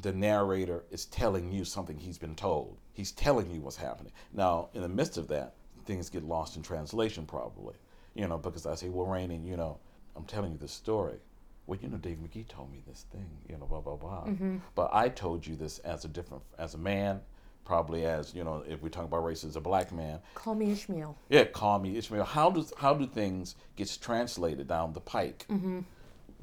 the 0.02 0.12
narrator 0.12 0.84
is 0.90 1.06
telling 1.06 1.52
you 1.52 1.64
something 1.64 1.98
he's 1.98 2.18
been 2.18 2.34
told. 2.34 2.76
He's 2.92 3.12
telling 3.12 3.50
you 3.50 3.60
what's 3.60 3.76
happening. 3.76 4.12
Now, 4.32 4.68
in 4.74 4.82
the 4.82 4.88
midst 4.88 5.16
of 5.16 5.28
that, 5.28 5.54
things 5.90 6.08
get 6.08 6.22
lost 6.22 6.56
in 6.56 6.62
translation 6.62 7.26
probably, 7.26 7.74
you 8.14 8.28
know, 8.28 8.38
because 8.38 8.64
I 8.64 8.76
say, 8.76 8.88
well, 8.88 9.06
Rainey, 9.06 9.40
you 9.44 9.56
know, 9.56 9.78
I'm 10.14 10.24
telling 10.24 10.52
you 10.52 10.58
this 10.58 10.70
story. 10.70 11.16
Well, 11.66 11.80
you 11.82 11.88
know, 11.88 11.96
Dave 11.96 12.18
McGee 12.18 12.46
told 12.46 12.70
me 12.70 12.80
this 12.86 13.06
thing, 13.12 13.26
you 13.48 13.56
know, 13.56 13.66
blah 13.66 13.80
blah 13.80 13.96
blah. 13.96 14.28
But 14.76 14.90
I 14.92 15.08
told 15.08 15.44
you 15.44 15.56
this 15.56 15.78
as 15.80 16.04
a 16.04 16.08
different, 16.08 16.44
as 16.58 16.74
a 16.74 16.78
man, 16.78 17.20
probably 17.64 18.06
as 18.06 18.34
you 18.34 18.44
know, 18.44 18.62
if 18.68 18.82
we 18.82 18.88
talk 18.88 19.04
about 19.04 19.24
race 19.24 19.42
as 19.42 19.56
a 19.56 19.60
black 19.60 19.92
man. 19.92 20.20
Call 20.34 20.54
me 20.54 20.70
Ishmael. 20.70 21.16
Yeah, 21.28 21.44
call 21.44 21.80
me 21.80 21.96
Ishmael. 21.96 22.24
How 22.24 22.50
does 22.50 22.72
how 22.76 22.94
do 22.94 23.06
things 23.06 23.56
get 23.74 23.98
translated 24.00 24.68
down 24.68 24.92
the 24.92 25.00
pike? 25.00 25.44
Mm-hmm. 25.50 25.80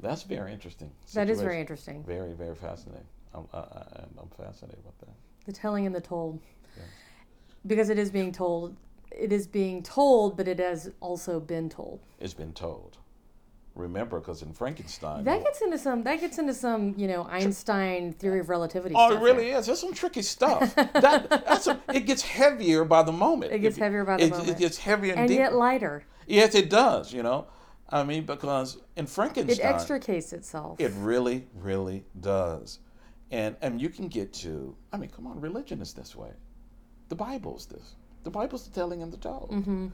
That's 0.00 0.24
very 0.24 0.52
interesting. 0.52 0.90
That 1.14 1.30
is 1.30 1.40
very 1.40 1.58
interesting. 1.58 2.04
Very 2.04 2.34
very 2.34 2.54
fascinating. 2.54 3.08
I'm 3.32 3.46
I, 3.54 3.60
I'm 4.20 4.30
fascinated 4.36 4.84
with 4.84 4.98
that. 5.00 5.14
The 5.46 5.52
telling 5.52 5.86
and 5.86 5.94
the 5.94 6.02
told. 6.02 6.38
Because 7.66 7.90
it 7.90 7.98
is 7.98 8.10
being 8.10 8.32
told. 8.32 8.76
It 9.10 9.32
is 9.32 9.46
being 9.46 9.82
told, 9.82 10.36
but 10.36 10.48
it 10.48 10.58
has 10.58 10.90
also 11.00 11.40
been 11.40 11.68
told. 11.68 12.00
It's 12.20 12.34
been 12.34 12.52
told. 12.52 12.98
remember 13.74 14.18
because 14.18 14.42
in 14.42 14.52
Frankenstein. 14.52 15.24
That 15.24 15.44
gets 15.44 15.62
into 15.62 15.78
some. 15.78 16.02
That 16.02 16.20
gets 16.20 16.38
into 16.38 16.54
some. 16.54 16.94
You 16.96 17.08
know, 17.08 17.24
Einstein 17.24 18.12
theory 18.12 18.40
of 18.40 18.48
relativity. 18.48 18.94
Oh, 18.96 19.16
it 19.16 19.20
really 19.20 19.50
there. 19.50 19.58
is. 19.58 19.66
There's 19.66 19.80
some 19.80 19.94
tricky 19.94 20.22
stuff. 20.22 20.74
that, 20.76 21.28
that's 21.30 21.66
a, 21.66 21.80
it 21.92 22.06
gets 22.06 22.22
heavier 22.22 22.84
by 22.84 23.02
the 23.02 23.12
moment. 23.12 23.52
It 23.52 23.60
gets 23.60 23.76
heavier 23.76 24.04
by 24.04 24.16
the 24.16 24.24
it, 24.24 24.30
moment. 24.30 24.48
It 24.48 24.58
gets 24.58 24.78
heavier 24.78 25.14
and, 25.14 25.22
and 25.22 25.30
yet 25.30 25.54
lighter. 25.54 26.04
yes, 26.26 26.54
it 26.54 26.68
does. 26.70 27.12
You 27.12 27.22
know, 27.22 27.46
I 27.88 28.04
mean, 28.04 28.26
because 28.26 28.78
in 28.96 29.06
Frankenstein, 29.06 29.58
It 29.58 29.64
extricates 29.64 30.32
itself. 30.32 30.80
it 30.80 30.92
really, 30.96 31.46
really 31.54 32.04
does, 32.20 32.80
and 33.30 33.56
and 33.62 33.80
you 33.80 33.88
can 33.88 34.08
get 34.08 34.32
to. 34.34 34.76
I 34.92 34.96
mean, 34.98 35.10
come 35.10 35.26
on, 35.26 35.40
religion 35.40 35.80
is 35.80 35.94
this 35.94 36.14
way. 36.14 36.30
The 37.08 37.16
Bible's 37.16 37.66
this. 37.66 37.94
The 38.28 38.32
Bible's 38.32 38.68
telling 38.68 39.00
him 39.00 39.10
to 39.10 39.16
told. 39.16 39.50
Mm-hmm. 39.50 39.86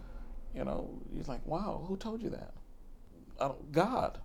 You 0.57 0.64
know, 0.64 0.90
you're 1.14 1.23
like, 1.29 1.47
wow, 1.47 1.85
who 1.87 1.97
told 1.97 2.20
you 2.20 2.31
that? 2.31 2.53
I 3.40 3.47
don't, 3.47 3.70
God. 3.70 4.18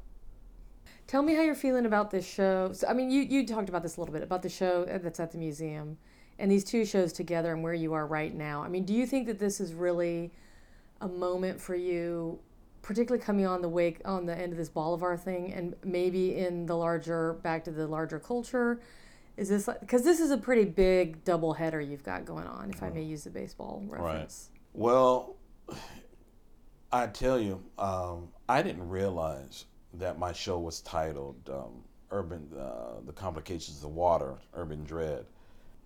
Tell 1.05 1.21
me 1.21 1.35
how 1.35 1.43
you're 1.43 1.53
feeling 1.53 1.85
about 1.85 2.09
this 2.09 2.27
show. 2.27 2.73
So, 2.73 2.87
I 2.87 2.93
mean, 2.93 3.11
you, 3.11 3.21
you 3.21 3.45
talked 3.45 3.69
about 3.69 3.83
this 3.83 3.97
a 3.97 3.99
little 3.99 4.11
bit 4.11 4.23
about 4.23 4.41
the 4.41 4.49
show 4.49 4.83
that's 4.85 5.19
at 5.19 5.31
the 5.31 5.37
museum 5.37 5.95
and 6.39 6.51
these 6.51 6.63
two 6.63 6.85
shows 6.85 7.13
together 7.13 7.53
and 7.53 7.61
where 7.61 7.75
you 7.75 7.93
are 7.93 8.07
right 8.07 8.33
now. 8.33 8.63
I 8.63 8.67
mean, 8.67 8.83
do 8.83 8.95
you 8.95 9.05
think 9.05 9.27
that 9.27 9.37
this 9.37 9.59
is 9.59 9.75
really 9.75 10.31
a 11.01 11.07
moment 11.07 11.61
for 11.61 11.75
you, 11.75 12.39
particularly 12.81 13.23
coming 13.23 13.45
on 13.45 13.61
the 13.61 13.69
wake 13.69 14.01
on 14.05 14.25
the 14.25 14.35
end 14.35 14.53
of 14.53 14.57
this 14.57 14.69
Bolivar 14.69 15.17
thing 15.17 15.53
and 15.53 15.75
maybe 15.83 16.35
in 16.35 16.65
the 16.65 16.75
larger, 16.75 17.33
back 17.43 17.63
to 17.65 17.71
the 17.71 17.85
larger 17.85 18.17
culture? 18.17 18.81
Is 19.39 19.47
this 19.47 19.69
because 19.79 20.03
this 20.03 20.19
is 20.19 20.31
a 20.31 20.37
pretty 20.37 20.65
big 20.65 21.23
double 21.23 21.53
header 21.53 21.79
you've 21.79 22.03
got 22.03 22.25
going 22.25 22.45
on, 22.45 22.71
if 22.71 22.83
I 22.83 22.89
may 22.89 23.03
use 23.03 23.23
the 23.23 23.29
baseball 23.29 23.81
reference? 23.87 24.49
Right. 24.51 24.81
Well, 24.81 25.37
I 26.91 27.07
tell 27.07 27.39
you, 27.39 27.63
um, 27.77 28.27
I 28.49 28.61
didn't 28.61 28.89
realize 28.89 29.63
that 29.93 30.19
my 30.19 30.33
show 30.33 30.59
was 30.59 30.81
titled 30.81 31.49
um, 31.49 31.85
"Urban: 32.11 32.49
uh, 32.53 32.99
The 33.05 33.13
Complications 33.13 33.77
of 33.77 33.83
the 33.83 33.87
Water, 33.87 34.35
Urban 34.53 34.83
Dread." 34.83 35.25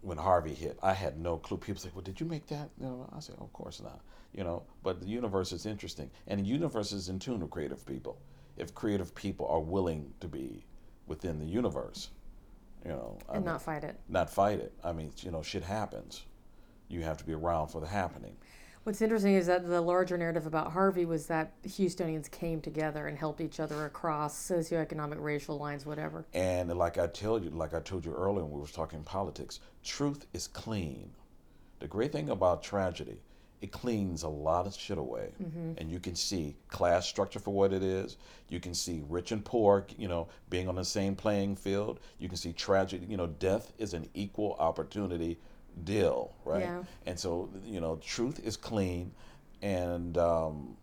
When 0.01 0.17
Harvey 0.17 0.55
hit, 0.55 0.79
I 0.81 0.93
had 0.93 1.19
no 1.19 1.37
clue. 1.37 1.57
People 1.57 1.79
say, 1.79 1.91
"Well, 1.93 2.01
did 2.01 2.19
you 2.19 2.25
make 2.25 2.47
that?" 2.47 2.71
You 2.79 2.87
know, 2.87 3.09
I 3.15 3.19
said, 3.19 3.35
"Of 3.39 3.53
course 3.53 3.79
not." 3.83 4.01
You 4.33 4.43
know, 4.43 4.63
but 4.81 4.99
the 4.99 5.05
universe 5.05 5.51
is 5.51 5.67
interesting, 5.67 6.09
and 6.25 6.39
the 6.39 6.45
universe 6.45 6.91
is 6.91 7.07
in 7.07 7.19
tune 7.19 7.39
with 7.39 7.51
creative 7.51 7.85
people. 7.85 8.19
If 8.57 8.73
creative 8.73 9.13
people 9.13 9.45
are 9.45 9.59
willing 9.59 10.11
to 10.21 10.27
be 10.27 10.65
within 11.05 11.37
the 11.37 11.45
universe, 11.45 12.09
you 12.83 12.91
know, 12.91 13.17
I 13.29 13.35
And 13.35 13.45
mean, 13.45 13.53
not 13.53 13.61
fight 13.61 13.83
it. 13.83 13.99
not 14.09 14.29
fight 14.29 14.59
it. 14.59 14.73
I 14.83 14.91
mean, 14.91 15.11
you 15.17 15.31
know, 15.31 15.41
shit 15.41 15.63
happens. 15.63 16.23
You 16.89 17.01
have 17.01 17.17
to 17.17 17.23
be 17.25 17.33
around 17.33 17.69
for 17.69 17.81
the 17.81 17.87
happening. 17.87 18.35
What's 18.83 19.01
interesting 19.01 19.35
is 19.35 19.47
that 19.47 19.65
the 19.65 19.79
larger 19.79 20.17
narrative 20.17 20.45
about 20.45 20.73
Harvey 20.73 21.05
was 21.05 21.27
that 21.27 21.53
Houstonians 21.63 22.29
came 22.29 22.59
together 22.59 23.07
and 23.07 23.17
helped 23.17 23.39
each 23.39 23.61
other 23.61 23.85
across 23.85 24.35
socioeconomic, 24.35 25.21
racial 25.21 25.57
lines, 25.57 25.85
whatever. 25.85 26.25
And 26.33 26.69
like 26.77 26.97
I 26.97 27.07
tell 27.07 27.41
you, 27.41 27.49
like 27.51 27.73
I 27.73 27.79
told 27.79 28.03
you 28.03 28.13
earlier 28.13 28.43
when 28.43 28.51
we 28.55 28.59
were 28.59 28.67
talking 28.67 29.01
politics, 29.03 29.61
truth 29.85 30.25
is 30.33 30.47
clean. 30.47 31.11
The 31.79 31.87
great 31.87 32.11
thing 32.11 32.29
about 32.29 32.61
tragedy, 32.61 33.21
it 33.63 33.71
cleans 33.71 34.23
a 34.23 34.27
lot 34.27 34.67
of 34.67 34.75
shit 34.75 34.97
away, 34.97 35.29
and 35.77 35.89
you 35.89 35.97
can 35.97 36.15
see 36.15 36.53
class 36.67 37.07
structure 37.07 37.39
for 37.39 37.53
what 37.53 37.71
it 37.71 37.81
is. 37.81 38.17
You 38.49 38.59
can 38.59 38.73
see 38.73 39.03
rich 39.07 39.31
and 39.31 39.43
poor, 39.43 39.87
you 39.97 40.09
know, 40.09 40.27
being 40.49 40.67
on 40.67 40.75
the 40.75 40.83
same 40.83 41.15
playing 41.15 41.55
field. 41.55 42.01
You 42.19 42.27
can 42.27 42.35
see 42.35 42.51
tragedy. 42.51 43.05
You 43.07 43.15
know, 43.15 43.27
death 43.27 43.71
is 43.77 43.93
an 43.93 44.09
equal 44.13 44.57
opportunity 44.59 45.39
deal, 45.85 46.35
right? 46.43 46.63
Yeah. 46.63 46.83
And 47.05 47.17
so, 47.17 47.49
you 47.65 47.79
know, 47.79 47.95
truth 48.05 48.41
is 48.43 48.57
clean, 48.57 49.13
and 49.61 50.17
um, 50.17 50.75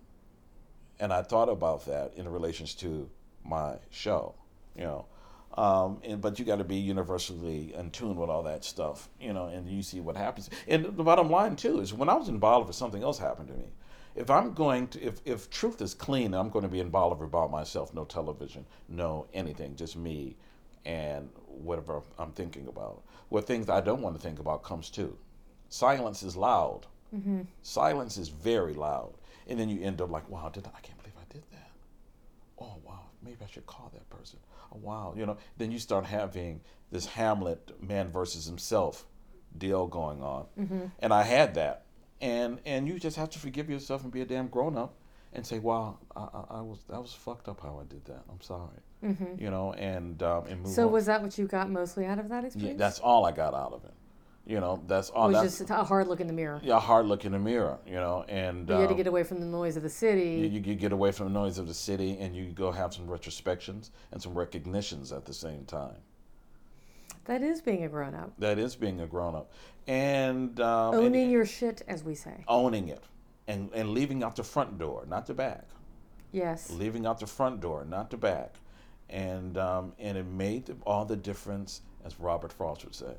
and 1.00 1.12
I 1.12 1.20
thought 1.20 1.50
about 1.50 1.84
that 1.84 2.14
in 2.16 2.26
relations 2.26 2.74
to 2.76 3.10
my 3.44 3.74
show, 3.90 4.34
you 4.74 4.84
know. 4.84 5.04
Um, 5.54 5.98
and 6.04 6.20
but 6.20 6.38
you 6.38 6.44
got 6.44 6.56
to 6.56 6.64
be 6.64 6.76
universally 6.76 7.74
in 7.74 7.90
tune 7.90 8.16
with 8.16 8.30
all 8.30 8.42
that 8.44 8.64
stuff, 8.64 9.08
you 9.20 9.32
know, 9.32 9.46
and 9.46 9.68
you 9.68 9.82
see 9.82 10.00
what 10.00 10.16
happens. 10.16 10.48
And 10.68 10.84
the 10.84 11.02
bottom 11.02 11.28
line 11.28 11.56
too 11.56 11.80
is 11.80 11.92
when 11.92 12.08
I 12.08 12.14
was 12.14 12.28
in 12.28 12.38
Bolivar, 12.38 12.72
something 12.72 13.02
else 13.02 13.18
happened 13.18 13.48
to 13.48 13.54
me. 13.54 13.66
If 14.14 14.30
I'm 14.30 14.54
going 14.54 14.88
to, 14.88 15.02
if 15.02 15.20
if 15.24 15.50
truth 15.50 15.80
is 15.82 15.94
clean, 15.94 16.34
I'm 16.34 16.50
going 16.50 16.62
to 16.64 16.68
be 16.68 16.80
in 16.80 16.90
Bolivar 16.90 17.24
about 17.24 17.50
myself, 17.50 17.92
no 17.94 18.04
television, 18.04 18.64
no 18.88 19.26
anything, 19.34 19.74
just 19.76 19.96
me, 19.96 20.36
and 20.84 21.28
whatever 21.46 22.02
I'm 22.18 22.32
thinking 22.32 22.68
about. 22.68 23.02
What 23.28 23.46
things 23.46 23.68
I 23.68 23.80
don't 23.80 24.02
want 24.02 24.16
to 24.16 24.22
think 24.22 24.38
about 24.38 24.62
comes 24.62 24.90
too. 24.90 25.16
Silence 25.68 26.22
is 26.22 26.36
loud. 26.36 26.86
Silence 27.62 28.18
is 28.18 28.28
very 28.28 28.74
loud, 28.74 29.14
and 29.48 29.58
then 29.58 29.68
you 29.68 29.82
end 29.82 30.00
up 30.00 30.10
like, 30.10 30.28
wow, 30.30 30.48
did 30.48 30.66
I, 30.66 30.70
I 30.76 30.80
can't 30.80 30.98
believe 30.98 31.16
I 31.18 31.32
did 31.32 31.42
that 31.52 31.70
oh 32.60 32.76
wow, 32.84 33.00
maybe 33.22 33.38
I 33.42 33.46
should 33.50 33.66
call 33.66 33.90
that 33.94 34.08
person. 34.10 34.38
Oh 34.72 34.78
wow, 34.80 35.14
you 35.16 35.26
know, 35.26 35.36
then 35.58 35.70
you 35.70 35.78
start 35.78 36.04
having 36.06 36.60
this 36.90 37.06
Hamlet 37.06 37.80
man 37.82 38.10
versus 38.10 38.46
himself 38.46 39.06
deal 39.56 39.86
going 39.86 40.22
on, 40.22 40.46
and 41.00 41.12
I 41.12 41.22
had 41.22 41.54
that, 41.54 41.84
and 42.20 42.60
and 42.64 42.86
you 42.88 42.98
just 42.98 43.16
have 43.16 43.30
to 43.30 43.38
forgive 43.38 43.68
yourself 43.70 44.02
and 44.04 44.12
be 44.12 44.20
a 44.20 44.24
damn 44.26 44.48
grown 44.48 44.76
up, 44.76 44.94
and 45.32 45.44
say, 45.46 45.58
wow, 45.58 45.98
I, 46.16 46.20
I, 46.20 46.44
I 46.58 46.60
was 46.60 46.78
that 46.88 47.00
was 47.00 47.12
fucked 47.12 47.48
up 47.48 47.60
how 47.60 47.80
I 47.80 47.84
did 47.84 48.04
that. 48.06 48.22
I'm 48.30 48.40
sorry, 48.40 48.78
you 49.38 49.50
know, 49.50 49.72
and 49.72 50.22
um, 50.22 50.46
and 50.46 50.62
move 50.62 50.72
So 50.72 50.86
on. 50.86 50.92
was 50.92 51.06
that 51.06 51.22
what 51.22 51.36
you 51.38 51.46
got 51.46 51.68
mostly 51.70 52.06
out 52.06 52.18
of 52.18 52.28
that 52.28 52.42
yeah, 52.42 52.46
experience? 52.46 52.78
that's 52.78 53.00
all 53.00 53.24
I 53.26 53.32
got 53.32 53.54
out 53.54 53.72
of 53.72 53.84
it. 53.84 53.94
You 54.50 54.58
know, 54.58 54.82
that's 54.88 55.10
all. 55.10 55.28
was 55.28 55.36
That's 55.36 55.58
just 55.58 55.70
a 55.70 55.84
hard 55.84 56.08
look 56.08 56.20
in 56.20 56.26
the 56.26 56.32
mirror. 56.32 56.60
yeah, 56.64 56.76
a 56.76 56.80
hard 56.80 57.06
look 57.06 57.24
in 57.24 57.30
the 57.30 57.38
mirror. 57.38 57.78
You 57.86 57.94
know, 57.94 58.24
and 58.28 58.68
You 58.68 58.74
had 58.74 58.86
to 58.86 58.90
um, 58.90 58.96
get 58.96 59.06
away 59.06 59.22
from 59.22 59.38
the 59.38 59.46
noise 59.46 59.76
of 59.76 59.84
the 59.84 59.88
city. 59.88 60.48
you, 60.48 60.60
you 60.60 60.74
get 60.74 60.90
away 60.90 61.12
from 61.12 61.32
the 61.32 61.38
noise 61.38 61.56
of 61.58 61.68
the 61.68 61.74
city 61.74 62.18
and 62.18 62.34
you 62.34 62.46
go 62.46 62.72
have 62.72 62.92
some 62.92 63.06
retrospections 63.06 63.90
and 64.10 64.20
some 64.20 64.36
recognitions 64.36 65.12
at 65.12 65.24
the 65.24 65.32
same 65.32 65.64
time. 65.66 65.94
That 67.26 67.42
is 67.42 67.60
being 67.60 67.84
a 67.84 67.88
grown 67.88 68.12
up. 68.16 68.32
That 68.40 68.58
is 68.58 68.74
being 68.74 69.00
a 69.00 69.06
grown 69.06 69.36
up. 69.36 69.52
And, 69.86 70.58
um, 70.60 70.94
and 70.94 71.04
Owning 71.04 71.30
your 71.30 71.46
shit, 71.46 71.82
as 71.86 72.02
we 72.02 72.16
say. 72.16 72.44
owning 72.48 72.88
it 72.88 73.04
and, 73.46 73.70
and 73.72 73.90
leaving 73.90 74.24
out 74.24 74.34
the 74.34 74.42
front 74.42 74.78
door, 74.78 75.04
not 75.08 75.26
the 75.28 75.34
back. 75.34 75.68
Yes. 76.32 76.70
Leaving 76.70 77.06
out 77.06 77.20
the 77.20 77.26
front 77.28 77.60
door, 77.60 77.84
not 77.84 78.10
the 78.10 78.16
back. 78.16 78.54
And, 79.08 79.56
um, 79.58 79.92
and 80.00 80.18
it 80.18 80.26
made 80.26 80.74
all 80.84 81.04
the 81.04 81.16
difference, 81.16 81.82
as 82.04 82.18
Robert 82.20 82.52
Frost 82.52 82.84
would 82.84 82.94
say. 82.94 83.14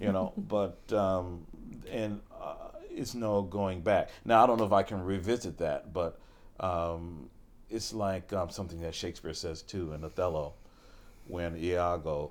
You 0.00 0.12
know, 0.12 0.32
but 0.48 0.78
um, 0.92 1.46
and 1.90 2.20
uh, 2.40 2.54
it's 2.90 3.14
no 3.14 3.42
going 3.42 3.80
back. 3.82 4.10
Now 4.24 4.42
I 4.42 4.46
don't 4.46 4.58
know 4.58 4.66
if 4.66 4.72
I 4.72 4.82
can 4.82 5.02
revisit 5.04 5.58
that, 5.58 5.92
but 5.92 6.18
um, 6.60 7.28
it's 7.68 7.92
like 7.92 8.32
um, 8.32 8.50
something 8.50 8.80
that 8.80 8.94
Shakespeare 8.94 9.34
says 9.34 9.62
too 9.62 9.92
in 9.92 10.02
Othello, 10.04 10.54
when 11.26 11.56
Iago 11.56 12.30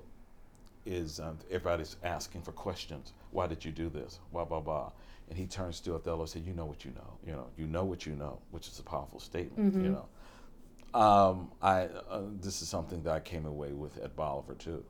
is 0.84 1.20
um, 1.20 1.38
everybody's 1.50 1.96
asking 2.02 2.42
for 2.42 2.52
questions. 2.52 3.12
Why 3.30 3.46
did 3.46 3.64
you 3.64 3.72
do 3.72 3.88
this? 3.88 4.18
Blah 4.32 4.44
blah 4.44 4.60
blah. 4.60 4.90
And 5.28 5.36
he 5.36 5.46
turns 5.46 5.80
to 5.80 5.94
Othello 5.94 6.20
and 6.20 6.28
says, 6.28 6.42
"You 6.42 6.54
know 6.54 6.66
what 6.66 6.84
you 6.84 6.92
know. 6.92 7.18
You 7.26 7.32
know. 7.32 7.46
You 7.56 7.66
know 7.66 7.84
what 7.84 8.06
you 8.06 8.14
know," 8.14 8.38
which 8.50 8.68
is 8.68 8.78
a 8.78 8.82
powerful 8.82 9.20
statement. 9.20 9.74
You 9.84 9.90
know. 9.90 10.06
Um, 11.00 11.50
I 11.60 11.82
uh, 12.10 12.22
this 12.40 12.62
is 12.62 12.68
something 12.68 13.02
that 13.02 13.12
I 13.12 13.20
came 13.20 13.44
away 13.44 13.72
with 13.72 13.98
at 13.98 14.16
Bolivar 14.16 14.54
too. 14.54 14.84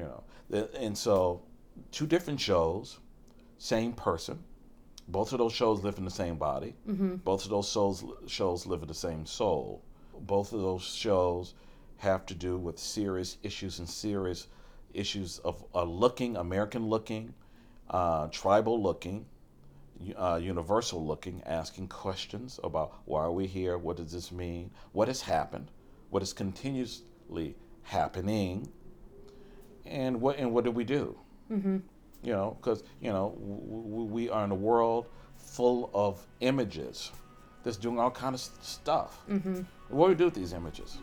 You 0.00 0.06
know. 0.06 0.68
And 0.78 0.96
so, 0.96 1.42
two 1.92 2.06
different 2.06 2.40
shows, 2.40 2.98
same 3.58 3.92
person. 3.92 4.42
Both 5.08 5.32
of 5.32 5.38
those 5.38 5.52
shows 5.52 5.82
live 5.82 5.98
in 5.98 6.04
the 6.04 6.10
same 6.10 6.36
body. 6.36 6.74
Both 7.24 7.44
of 7.44 7.50
those 7.50 7.68
shows 7.70 8.04
shows 8.26 8.66
live 8.66 8.82
in 8.82 8.88
the 8.88 8.94
same 8.94 9.26
soul. 9.26 9.82
Both 10.20 10.52
of 10.52 10.60
those 10.60 10.82
shows 10.84 11.54
have 11.98 12.24
to 12.26 12.34
do 12.34 12.56
with 12.56 12.78
serious 12.78 13.36
issues 13.42 13.78
and 13.78 13.88
serious 13.88 14.46
issues 14.94 15.38
of 15.40 15.64
uh, 15.74 15.82
looking, 15.84 16.36
American 16.36 16.88
looking, 16.88 17.34
uh, 17.90 18.28
tribal 18.28 18.82
looking, 18.82 19.26
uh, 20.16 20.40
universal 20.42 21.04
looking, 21.04 21.42
asking 21.44 21.88
questions 21.88 22.58
about 22.64 22.94
why 23.04 23.22
are 23.22 23.32
we 23.32 23.46
here? 23.46 23.76
What 23.78 23.96
does 23.98 24.12
this 24.12 24.32
mean? 24.32 24.70
What 24.92 25.08
has 25.08 25.20
happened? 25.22 25.70
What 26.10 26.22
is 26.22 26.32
continuously 26.32 27.56
happening? 27.82 28.68
And 29.90 30.20
what 30.20 30.38
and 30.38 30.52
what 30.52 30.64
do 30.64 30.70
we 30.70 30.84
do? 30.84 31.18
Mm-hmm. 31.50 31.78
You 32.22 32.32
know, 32.32 32.56
because 32.60 32.84
you 33.00 33.10
know 33.10 33.34
w- 33.40 33.82
w- 33.90 34.04
we 34.12 34.28
are 34.30 34.44
in 34.44 34.50
a 34.50 34.54
world 34.54 35.06
full 35.36 35.90
of 35.92 36.24
images 36.40 37.10
that's 37.64 37.76
doing 37.76 37.98
all 37.98 38.10
kind 38.10 38.34
of 38.34 38.40
stuff. 38.40 39.18
Mm-hmm. 39.28 39.62
What 39.88 40.06
do 40.06 40.10
we 40.10 40.14
do 40.14 40.24
with 40.26 40.34
these 40.34 40.52
images? 40.52 40.98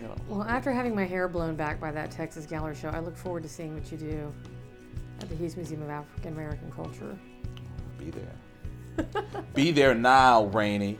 You 0.00 0.06
know, 0.08 0.16
Well, 0.28 0.42
after 0.44 0.72
having 0.72 0.94
my 0.94 1.04
hair 1.04 1.28
blown 1.28 1.56
back 1.56 1.80
by 1.80 1.90
that 1.90 2.10
Texas 2.10 2.46
Gallery 2.46 2.74
show, 2.74 2.88
I 2.88 3.00
look 3.00 3.16
forward 3.16 3.42
to 3.42 3.48
seeing 3.48 3.74
what 3.74 3.90
you 3.92 3.98
do 3.98 4.32
at 5.20 5.28
the 5.28 5.34
Houston 5.36 5.60
Museum 5.62 5.82
of 5.82 5.90
African 5.90 6.32
American 6.32 6.70
Culture. 6.72 7.18
be 7.98 8.10
there. 8.10 9.06
be 9.54 9.72
there 9.72 9.94
now, 9.94 10.44
Rainey. 10.44 10.98